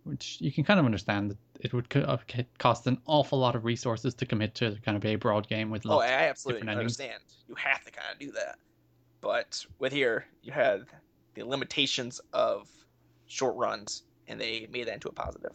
Which 0.05 0.39
you 0.41 0.51
can 0.53 0.65
kind 0.65 0.81
of 0.81 0.85
understand 0.85 1.31
that 1.31 1.39
it 1.61 1.73
would 1.73 1.87
uh, 1.97 2.19
cost 2.59 2.87
an 2.89 2.99
awful 3.07 3.39
lot 3.39 3.55
of 3.55 3.65
resources 3.65 4.15
to 4.17 4.27
commit 4.27 4.55
to 4.57 4.77
kind 4.85 4.97
of 4.97 5.05
a 5.05 5.15
broad 5.15 5.49
game 5.49 5.71
with 5.71 5.87
Oh, 5.87 5.91
lots. 5.97 6.07
I 6.11 6.25
absolutely 6.29 6.61
different 6.63 6.79
endings. 6.81 7.01
understand. 7.01 7.23
You 7.49 7.55
have 7.55 7.85
to 7.85 7.93
kind 7.93 8.09
of 8.13 8.19
do 8.19 8.33
that. 8.33 8.57
But 9.21 9.65
with 9.79 9.93
here, 9.93 10.27
you 10.43 10.51
had 10.53 10.87
the 11.35 11.45
limitations 11.45 12.21
of 12.33 12.69
short 13.29 13.55
runs, 13.57 14.03
and 14.27 14.41
they 14.41 14.67
made 14.73 14.89
that 14.89 14.95
into 14.95 15.09
a 15.09 15.13
positive. 15.13 15.53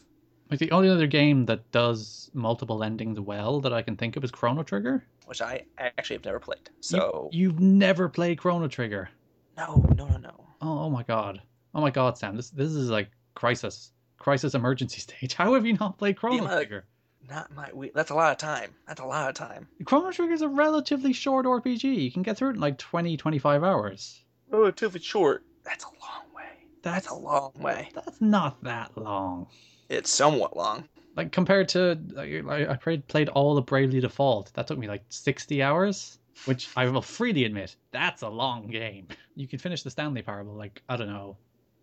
Like 0.50 0.60
the 0.60 0.72
only 0.72 0.88
other 0.88 1.08
game 1.08 1.46
that 1.48 1.70
does 1.74 2.32
multiple 2.34 2.82
endings 2.86 3.20
well 3.20 3.60
that 3.60 3.74
I 3.74 3.82
can 3.82 3.98
think 3.98 4.16
of 4.16 4.24
is 4.24 4.32
Chrono 4.32 4.64
Trigger. 4.64 5.04
Which 5.26 5.42
I 5.42 5.64
actually 5.78 6.16
have 6.16 6.24
never 6.26 6.40
played. 6.40 6.62
You- 6.68 6.74
So 6.80 7.30
you've 7.34 7.60
never 7.60 8.08
played 8.08 8.38
Chrono 8.38 8.70
Trigger. 8.70 9.10
no, 9.58 9.86
no, 9.98 10.08
no, 10.08 10.18
no. 10.18 10.46
Oh, 10.62 10.80
oh 10.86 10.90
my 10.90 11.04
god. 11.04 11.42
Oh 11.78 11.82
my 11.82 11.92
god, 11.92 12.18
Sam. 12.18 12.36
This 12.36 12.50
this 12.50 12.72
is 12.72 12.90
like 12.90 13.12
crisis. 13.36 13.92
Crisis 14.18 14.56
emergency 14.56 15.00
stage. 15.08 15.36
How 15.36 15.54
have 15.54 15.66
you 15.66 15.74
not 15.74 16.00
played 16.00 16.18
Chrono 16.18 16.44
Yeah, 16.44 16.56
Trigger? 16.56 16.86
Not 17.30 17.54
my. 17.54 17.70
We, 17.72 17.92
that's 17.94 18.10
a 18.10 18.16
lot 18.16 18.32
of 18.32 18.40
time. 18.40 18.74
That's 18.88 19.00
a 19.00 19.06
lot 19.06 19.30
of 19.30 19.36
time. 19.36 19.68
Chrono 19.86 20.12
Trigger 20.12 20.34
is 20.34 20.42
a 20.42 20.48
relatively 20.48 21.14
short 21.14 21.46
RPG. 21.46 21.84
You 21.84 22.12
can 22.12 22.24
get 22.24 22.36
through 22.36 22.50
it 22.50 22.56
in 22.56 22.62
like 22.62 22.80
20, 22.80 23.16
25 23.16 23.64
hours. 23.64 24.24
Relatively 24.50 25.00
short. 25.00 25.44
That's 25.64 25.84
a 25.84 25.90
long 25.90 26.24
way. 26.36 26.46
That's, 26.82 27.06
That's 27.06 27.10
a 27.10 27.16
long 27.16 27.52
way. 27.60 27.92
That's 27.94 28.20
not 28.22 28.64
that 28.64 28.98
long. 28.98 29.48
It's 29.90 30.12
somewhat 30.12 30.58
long. 30.58 30.86
Like 31.16 31.32
compared 31.32 31.70
to 31.70 32.00
like, 32.12 32.44
I 32.48 32.72
I 32.72 32.76
played 32.76 33.08
played 33.08 33.30
all 33.30 33.54
the 33.54 33.62
Bravely 33.62 34.00
Default. 34.00 34.52
That 34.54 34.66
took 34.66 34.80
me 34.80 34.88
like 34.88 35.04
60 35.10 35.62
hours, 35.62 36.18
which 36.46 36.70
I 36.76 36.88
will 36.88 37.02
freely 37.02 37.44
admit, 37.44 37.76
that's 37.92 38.22
a 38.24 38.30
long 38.30 38.68
game. 38.68 39.08
You 39.36 39.48
can 39.48 39.60
finish 39.60 39.84
the 39.84 39.90
Stanley 39.92 40.22
Parable 40.22 40.56
like 40.56 40.82
I 40.90 40.96
don't 40.96 41.10
know, 41.10 41.38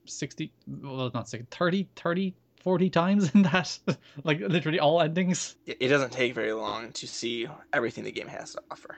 60 0.07 0.53
well 0.83 1.11
not 1.15 1.29
60, 1.29 1.47
30 1.51 1.89
30 1.97 2.35
40 2.63 2.91
times 2.91 3.31
in 3.35 3.43
that. 3.43 3.79
like 4.25 4.41
literally 4.41 4.81
all 4.81 5.01
endings, 5.03 5.57
It, 5.67 5.89
doesn't 5.89 6.13
take 6.13 6.35
very 6.35 6.53
long 6.55 6.93
to 6.93 7.07
see 7.07 7.47
everything 7.75 8.05
the 8.05 8.13
game 8.13 8.29
has 8.29 8.53
to 8.55 8.63
offer. 8.71 8.97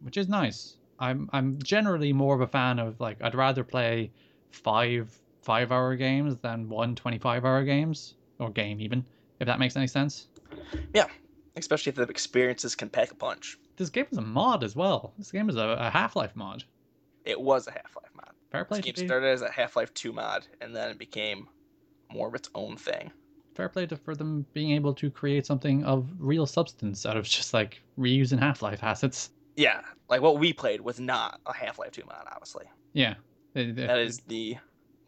which 0.00 0.16
is 0.16 0.28
nice. 0.28 0.76
I'm 0.98 1.28
I'm 1.32 1.58
generally 1.62 2.12
more 2.12 2.34
of 2.34 2.40
a 2.40 2.46
fan 2.46 2.78
of 2.78 2.98
like 3.00 3.18
I'd 3.22 3.34
rather 3.34 3.64
play 3.64 4.10
5 4.50 5.18
5 5.42 5.72
hour 5.72 5.96
games 5.96 6.36
than 6.38 6.68
one 6.68 6.94
25 6.94 7.44
hour 7.44 7.64
games 7.64 8.14
or 8.38 8.50
game 8.50 8.80
even, 8.80 9.04
if 9.40 9.46
that 9.46 9.58
makes 9.58 9.76
any 9.76 9.86
sense. 9.88 10.28
Yeah, 10.94 11.06
especially 11.56 11.90
if 11.90 11.96
the 11.96 12.02
experiences 12.04 12.74
can 12.74 12.88
pack 12.88 13.10
a 13.10 13.14
punch. 13.14 13.58
This 13.76 13.90
game 13.90 14.06
is 14.10 14.18
a 14.18 14.22
mod 14.22 14.62
as 14.64 14.76
well. 14.76 15.12
This 15.18 15.32
game 15.32 15.48
is 15.50 15.56
a, 15.56 15.76
a 15.80 15.90
Half 15.90 16.14
Life 16.16 16.34
mod. 16.36 16.64
It 17.24 17.40
was 17.40 17.66
a 17.66 17.72
Half 17.72 17.96
Life. 17.96 18.11
Fair 18.52 18.64
play 18.66 18.78
This 18.78 18.84
game 18.86 18.94
be- 19.04 19.08
started 19.08 19.28
as 19.28 19.42
a 19.42 19.50
Half 19.50 19.76
Life 19.76 19.92
2 19.94 20.12
mod, 20.12 20.46
and 20.60 20.76
then 20.76 20.90
it 20.90 20.98
became 20.98 21.48
more 22.12 22.28
of 22.28 22.34
its 22.34 22.50
own 22.54 22.76
thing. 22.76 23.10
fair 23.54 23.68
play 23.68 23.86
to, 23.86 23.96
for 23.96 24.14
them 24.14 24.46
being 24.54 24.72
able 24.72 24.94
to 24.94 25.10
create 25.10 25.44
something 25.46 25.82
of 25.84 26.06
real 26.18 26.46
substance 26.46 27.04
out 27.06 27.16
of 27.16 27.24
just 27.24 27.52
like 27.54 27.82
reusing 27.98 28.38
Half 28.38 28.62
Life 28.62 28.82
assets. 28.82 29.30
Yeah, 29.56 29.80
like 30.08 30.20
what 30.22 30.38
we 30.38 30.52
played 30.52 30.80
was 30.80 31.00
not 31.00 31.40
a 31.46 31.54
Half 31.54 31.78
Life 31.78 31.92
2 31.92 32.02
mod, 32.06 32.24
obviously. 32.30 32.66
Yeah, 32.92 33.14
they, 33.54 33.70
they- 33.70 33.86
That 33.86 33.98
is 33.98 34.18
the 34.28 34.56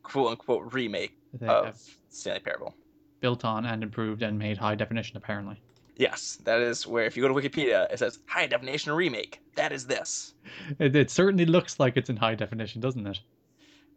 quote 0.03 0.31
unquote 0.33 0.73
remake 0.73 1.17
of 1.43 1.79
Stanley 2.09 2.41
Parable. 2.41 2.75
built 3.21 3.45
on 3.45 3.65
and 3.67 3.83
improved 3.83 4.23
and 4.23 4.39
made 4.39 4.57
high 4.59 4.75
definition. 4.75 5.17
Apparently, 5.17 5.61
Yes, 5.97 6.39
that 6.45 6.61
is 6.61 6.87
where 6.89 7.05
if 7.05 7.17
you 7.17 7.23
go 7.23 7.29
to 7.29 7.35
Wikipedia, 7.35 7.89
it 7.93 7.99
says 8.01 8.19
high 8.27 8.47
definition 8.49 8.93
remake. 8.93 9.41
That 9.55 9.71
is 9.73 9.87
this. 9.87 10.35
it, 10.81 10.95
it 10.97 11.09
certainly 11.11 11.47
looks 11.47 11.79
like 11.79 11.97
it's 11.97 12.11
in 12.11 12.17
high 12.17 12.35
definition, 12.35 12.81
doesn't 12.81 13.07
it? 13.07 13.21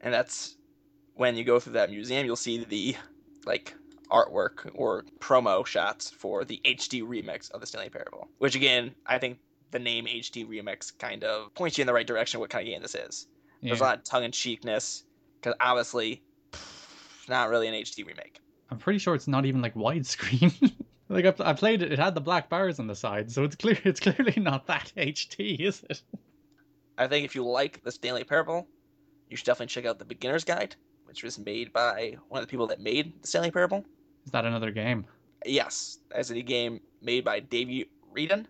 And 0.01 0.13
that's 0.13 0.56
when 1.16 1.36
you 1.36 1.44
go 1.44 1.60
through 1.60 1.74
that 1.74 1.89
museum, 1.89 2.25
you'll 2.25 2.36
see 2.36 2.63
the 2.63 2.96
like 3.46 3.75
artwork 4.10 4.70
or 4.74 5.04
promo 5.20 5.66
shots 5.66 6.10
for 6.10 6.46
the 6.46 6.62
HD 6.66 7.04
remix 7.04 7.51
of 7.51 7.62
the 7.62 7.68
Stanley 7.68 7.89
Parable. 7.89 8.27
Which 8.38 8.56
again, 8.56 8.94
I 9.06 9.18
think 9.18 9.39
the 9.72 9.80
name 9.80 10.06
HD 10.06 10.48
remix 10.48 10.98
kind 10.98 11.24
of 11.24 11.54
points 11.54 11.77
you 11.77 11.82
in 11.82 11.88
the 11.88 11.94
right 11.94 12.08
direction 12.08 12.39
what 12.39 12.50
kind 12.50 12.68
of 12.68 12.72
game 12.72 12.82
this 12.82 12.96
is. 12.96 13.27
There's 13.62 13.82
a 13.82 13.84
lot 13.84 13.98
of 13.98 14.04
tongue 14.04 14.24
in 14.24 14.32
cheekness 14.32 15.04
because 15.39 15.56
obviously, 15.60 16.22
not 17.27 17.50
really 17.50 17.68
an 17.68 17.74
HD 17.74 18.06
remake. 18.06 18.39
I'm 18.70 18.77
pretty 18.77 19.00
sure 19.00 19.16
it's 19.16 19.27
not 19.27 19.46
even 19.46 19.62
like 19.62 19.74
widescreen. 19.75 20.74
Like 21.10 21.25
I, 21.25 21.51
I 21.51 21.54
played 21.54 21.82
it, 21.82 21.94
it 21.94 22.00
had 22.00 22.16
the 22.16 22.20
black 22.22 22.50
bars 22.50 22.80
on 22.80 22.88
the 22.88 22.96
side, 22.96 23.32
so 23.32 23.46
it's 23.46 23.56
clear 23.56 23.77
it's 23.86 24.01
clearly 24.01 24.34
not 24.42 24.68
that 24.68 24.92
HD, 24.98 25.58
is 25.60 25.82
it? 25.89 26.01
I 26.98 27.08
think 27.08 27.24
if 27.24 27.34
you 27.34 27.46
like 27.46 27.82
the 27.84 27.92
Stanley 27.92 28.25
Parable, 28.25 28.68
you 29.29 29.38
should 29.38 29.46
definitely 29.46 29.67
check 29.67 29.86
out 29.86 30.00
the 30.00 30.05
Beginner's 30.05 30.43
Guide, 30.43 30.75
which 31.05 31.24
was 31.24 31.39
made 31.39 31.74
by 31.74 32.17
one 32.29 32.41
of 32.41 32.48
the 32.48 32.51
people 32.51 32.67
that 32.67 32.79
made 32.79 33.22
the 33.22 33.27
Stanley 33.27 33.51
Parable. 33.51 33.86
Is 34.25 34.31
that 34.31 34.46
another 34.46 34.72
game? 34.72 35.05
Yes, 35.46 36.00
as 36.12 36.31
a 36.31 36.41
game 36.41 36.81
made 37.01 37.24
by 37.24 37.39
Davey 37.39 37.89
Wreden. 38.13 38.46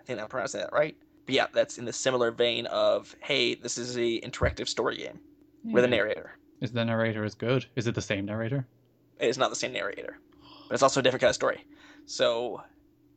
I 0.00 0.04
think 0.04 0.20
I'm 0.20 0.28
pronouncing 0.28 0.60
that 0.60 0.72
right. 0.72 0.96
But 1.26 1.34
yeah, 1.34 1.46
that's 1.52 1.78
in 1.78 1.84
the 1.84 1.92
similar 1.92 2.30
vein 2.30 2.66
of, 2.66 3.14
hey, 3.20 3.54
this 3.54 3.78
is 3.78 3.96
a 3.96 4.20
interactive 4.20 4.68
story 4.68 4.96
game 4.96 5.20
hmm. 5.64 5.72
with 5.72 5.84
a 5.84 5.88
narrator. 5.88 6.32
Is 6.60 6.72
the 6.72 6.84
narrator 6.84 7.24
as 7.24 7.34
good? 7.34 7.66
Is 7.76 7.86
it 7.86 7.94
the 7.94 8.02
same 8.02 8.26
narrator? 8.26 8.66
It's 9.18 9.38
not 9.38 9.50
the 9.50 9.56
same 9.56 9.72
narrator, 9.72 10.18
but 10.68 10.74
it's 10.74 10.82
also 10.82 11.00
a 11.00 11.02
different 11.02 11.20
kind 11.20 11.30
of 11.30 11.34
story. 11.34 11.64
So 12.06 12.62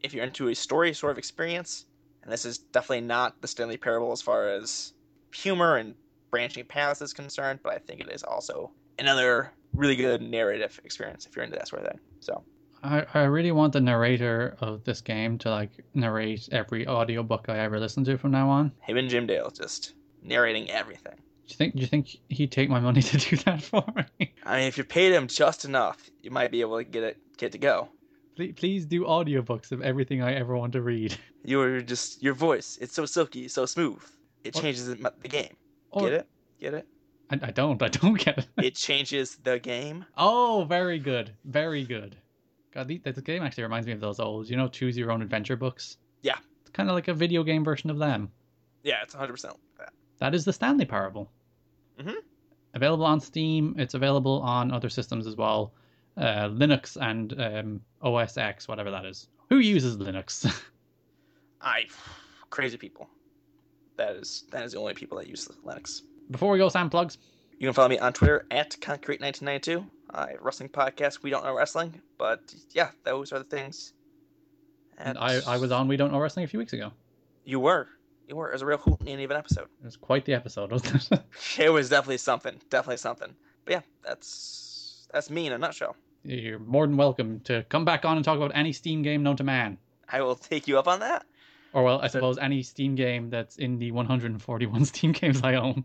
if 0.01 0.13
you're 0.13 0.23
into 0.23 0.49
a 0.49 0.55
story 0.55 0.93
sort 0.93 1.11
of 1.11 1.17
experience, 1.17 1.85
and 2.21 2.31
this 2.31 2.45
is 2.45 2.57
definitely 2.57 3.01
not 3.01 3.41
the 3.41 3.47
Stanley 3.47 3.77
Parable 3.77 4.11
as 4.11 4.21
far 4.21 4.49
as 4.49 4.93
humor 5.33 5.77
and 5.77 5.95
branching 6.33 6.65
paths 6.65 6.99
is 7.01 7.13
concerned, 7.13 7.59
but 7.63 7.73
I 7.73 7.77
think 7.77 8.01
it 8.01 8.09
is 8.11 8.23
also 8.23 8.71
another 8.97 9.51
really 9.73 9.95
good 9.95 10.19
narrative 10.23 10.79
experience 10.83 11.27
if 11.27 11.35
you're 11.35 11.45
into 11.45 11.55
that 11.57 11.67
sort 11.67 11.83
of 11.83 11.89
thing. 11.89 11.99
So 12.21 12.43
I, 12.83 13.05
I 13.13 13.21
really 13.25 13.51
want 13.51 13.73
the 13.73 13.81
narrator 13.81 14.57
of 14.59 14.83
this 14.83 14.99
game 14.99 15.37
to 15.39 15.51
like 15.51 15.69
narrate 15.93 16.49
every 16.51 16.87
audiobook 16.87 17.49
I 17.49 17.59
ever 17.59 17.79
listen 17.79 18.03
to 18.05 18.17
from 18.17 18.31
now 18.31 18.49
on. 18.49 18.71
him 18.81 18.97
and 18.97 19.09
Jim 19.09 19.27
Dale 19.27 19.51
just 19.51 19.93
narrating 20.23 20.71
everything. 20.71 21.13
Do 21.15 21.49
you 21.49 21.55
think 21.55 21.75
do 21.75 21.81
you 21.81 21.87
think 21.87 22.17
he'd 22.29 22.51
take 22.51 22.69
my 22.69 22.79
money 22.79 23.01
to 23.11 23.17
do 23.17 23.35
that 23.45 23.61
for 23.61 23.85
me? 24.19 24.33
I 24.43 24.57
mean, 24.57 24.67
if 24.67 24.77
you 24.79 24.83
paid 24.83 25.13
him 25.13 25.27
just 25.27 25.65
enough, 25.65 26.09
you 26.23 26.31
might 26.31 26.49
be 26.51 26.61
able 26.61 26.77
to 26.77 26.83
get 26.83 27.03
it 27.03 27.17
get 27.37 27.51
to 27.51 27.59
go. 27.59 27.89
Please, 28.35 28.53
please 28.55 28.85
do 28.87 29.03
audiobooks 29.03 29.71
of 29.71 29.81
everything 29.83 30.23
I 30.23 30.33
ever 30.33 30.57
want 30.57 30.73
to 30.73 30.81
read. 30.81 31.15
You're 31.45 31.81
just 31.81 32.23
your 32.23 32.33
voice. 32.33 32.79
It's 32.81 32.95
so 32.95 33.05
silky, 33.05 33.47
so 33.47 33.67
smooth. 33.67 34.01
It 34.43 34.57
Or- 34.57 34.61
changes 34.61 34.87
the 34.87 35.27
game. 35.29 35.55
Or, 35.93 36.09
Get 36.09 36.13
it? 36.13 36.27
Get 36.59 36.73
it? 36.73 36.87
I, 37.29 37.39
I 37.43 37.51
don't. 37.51 37.81
I 37.81 37.87
don't 37.87 38.13
get 38.25 38.39
it. 38.39 38.47
It 38.57 38.75
changes 38.75 39.35
the 39.43 39.59
game. 39.59 40.05
Oh, 40.17 40.65
very 40.67 40.97
good. 40.99 41.31
Very 41.45 41.83
good. 41.83 42.15
God, 42.73 42.87
the, 42.87 42.97
this 42.97 43.19
game 43.19 43.43
actually 43.43 43.63
reminds 43.63 43.85
me 43.85 43.93
of 43.93 43.99
those 43.99 44.19
old, 44.19 44.49
you 44.49 44.57
know, 44.57 44.67
choose 44.67 44.97
your 44.97 45.11
own 45.11 45.21
adventure 45.21 45.55
books. 45.55 45.97
Yeah. 46.23 46.37
It's 46.61 46.71
kind 46.71 46.89
of 46.89 46.95
like 46.95 47.07
a 47.07 47.13
video 47.13 47.43
game 47.43 47.63
version 47.63 47.91
of 47.91 47.99
them. 47.99 48.31
Yeah, 48.81 49.03
it's 49.03 49.13
100 49.13 49.31
percent 49.31 49.55
that. 49.77 49.93
That 50.17 50.33
is 50.33 50.45
the 50.45 50.51
Stanley 50.53 50.85
Parable. 50.85 51.29
Mhm. 51.99 52.15
Available 52.73 53.05
on 53.05 53.19
Steam. 53.19 53.75
It's 53.77 53.93
available 53.93 54.41
on 54.41 54.71
other 54.71 54.89
systems 54.89 55.27
as 55.27 55.35
well, 55.35 55.73
uh, 56.17 56.49
Linux 56.49 56.97
and 56.99 57.39
um, 57.39 57.81
OS 58.01 58.37
X, 58.37 58.67
whatever 58.67 58.89
that 58.89 59.05
is. 59.05 59.27
Who 59.49 59.59
uses 59.59 59.97
Linux? 59.97 60.51
I 61.61 61.83
crazy 62.49 62.77
people. 62.77 63.07
That 63.97 64.15
is 64.15 64.45
that 64.51 64.63
is 64.63 64.73
the 64.73 64.79
only 64.79 64.93
people 64.93 65.17
that 65.17 65.27
use 65.27 65.47
Linux. 65.65 66.01
Before 66.31 66.51
we 66.51 66.57
go, 66.57 66.69
Sam 66.69 66.89
plugs. 66.89 67.17
You 67.59 67.67
can 67.67 67.73
follow 67.73 67.89
me 67.89 67.99
on 67.99 68.13
Twitter 68.13 68.45
at 68.51 68.71
Concrete1992. 68.81 69.85
I 70.09 70.31
have 70.31 70.41
a 70.41 70.43
wrestling 70.43 70.69
podcast. 70.69 71.23
We 71.23 71.29
don't 71.29 71.43
know 71.43 71.55
wrestling, 71.55 72.01
but 72.17 72.53
yeah, 72.71 72.89
those 73.03 73.31
are 73.31 73.39
the 73.39 73.45
things. 73.45 73.93
And 74.97 75.17
I, 75.17 75.39
I 75.47 75.57
was 75.57 75.71
on 75.71 75.87
We 75.87 75.97
Don't 75.97 76.11
Know 76.11 76.19
Wrestling 76.19 76.45
a 76.45 76.47
few 76.47 76.59
weeks 76.59 76.73
ago. 76.73 76.91
You 77.45 77.59
were. 77.59 77.87
You 78.27 78.35
were. 78.35 78.49
It 78.49 78.53
was 78.53 78.61
a 78.61 78.65
real 78.65 78.77
hoot 78.77 79.01
of 79.01 79.07
an 79.07 79.31
episode. 79.31 79.67
It 79.81 79.85
was 79.85 79.95
quite 79.95 80.25
the 80.25 80.33
episode, 80.33 80.71
wasn't 80.71 81.11
it? 81.11 81.21
It 81.59 81.69
was 81.69 81.89
definitely 81.89 82.17
something. 82.17 82.59
Definitely 82.69 82.97
something. 82.97 83.33
But 83.65 83.71
yeah, 83.71 83.81
that's 84.03 85.07
that's 85.11 85.29
me 85.29 85.47
in 85.47 85.53
a 85.53 85.57
nutshell. 85.57 85.95
You're 86.23 86.59
more 86.59 86.87
than 86.87 86.95
welcome 86.95 87.41
to 87.41 87.63
come 87.69 87.85
back 87.85 88.05
on 88.05 88.15
and 88.17 88.23
talk 88.23 88.37
about 88.37 88.51
any 88.55 88.71
Steam 88.71 89.01
game 89.01 89.23
known 89.23 89.37
to 89.37 89.43
man. 89.43 89.77
I 90.07 90.21
will 90.21 90.35
take 90.35 90.67
you 90.67 90.77
up 90.79 90.87
on 90.87 90.99
that. 91.01 91.25
Or, 91.73 91.83
well, 91.83 92.01
I 92.01 92.07
suppose 92.07 92.37
any 92.37 92.61
Steam 92.61 92.95
game 92.95 93.29
that's 93.29 93.57
in 93.57 93.79
the 93.79 93.91
141 93.91 94.85
Steam 94.85 95.11
games 95.11 95.41
I 95.43 95.55
own. 95.55 95.83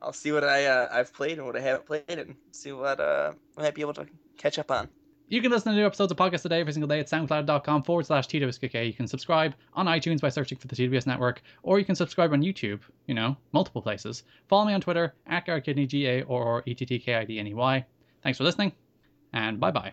I'll 0.00 0.12
see 0.12 0.32
what 0.32 0.44
I 0.44 0.66
uh, 0.66 0.88
I've 0.90 1.12
played 1.12 1.38
and 1.38 1.46
what 1.46 1.56
I 1.56 1.60
haven't 1.60 1.86
played, 1.86 2.04
and 2.08 2.34
see 2.50 2.72
what 2.72 3.00
uh 3.00 3.32
I 3.56 3.62
might 3.62 3.74
be 3.74 3.80
able 3.80 3.94
to 3.94 4.06
catch 4.36 4.58
up 4.58 4.70
on. 4.70 4.88
You 5.28 5.40
can 5.40 5.50
listen 5.50 5.72
to 5.72 5.78
new 5.78 5.86
episodes 5.86 6.12
of 6.12 6.18
Podcast 6.18 6.44
A 6.44 6.48
Day 6.50 6.60
every 6.60 6.74
single 6.74 6.88
day 6.88 7.00
at 7.00 7.08
soundcloud.com 7.08 7.82
forward 7.82 8.04
slash 8.04 8.28
TWSKK. 8.28 8.86
You 8.86 8.92
can 8.92 9.06
subscribe 9.06 9.54
on 9.72 9.86
iTunes 9.86 10.20
by 10.20 10.28
searching 10.28 10.58
for 10.58 10.68
the 10.68 10.76
TWS 10.76 11.06
Network, 11.06 11.42
or 11.62 11.78
you 11.78 11.84
can 11.86 11.94
subscribe 11.94 12.32
on 12.32 12.42
YouTube, 12.42 12.80
you 13.06 13.14
know, 13.14 13.36
multiple 13.52 13.80
places. 13.80 14.24
Follow 14.48 14.66
me 14.66 14.74
on 14.74 14.82
Twitter, 14.82 15.14
at 15.26 15.46
GarrettKidney, 15.46 15.88
G-A 15.88 16.22
or 16.22 16.62
E-T-T-K-I-D-N-E-Y. 16.66 17.86
Thanks 18.22 18.38
for 18.38 18.44
listening, 18.44 18.72
and 19.32 19.58
bye-bye. 19.58 19.92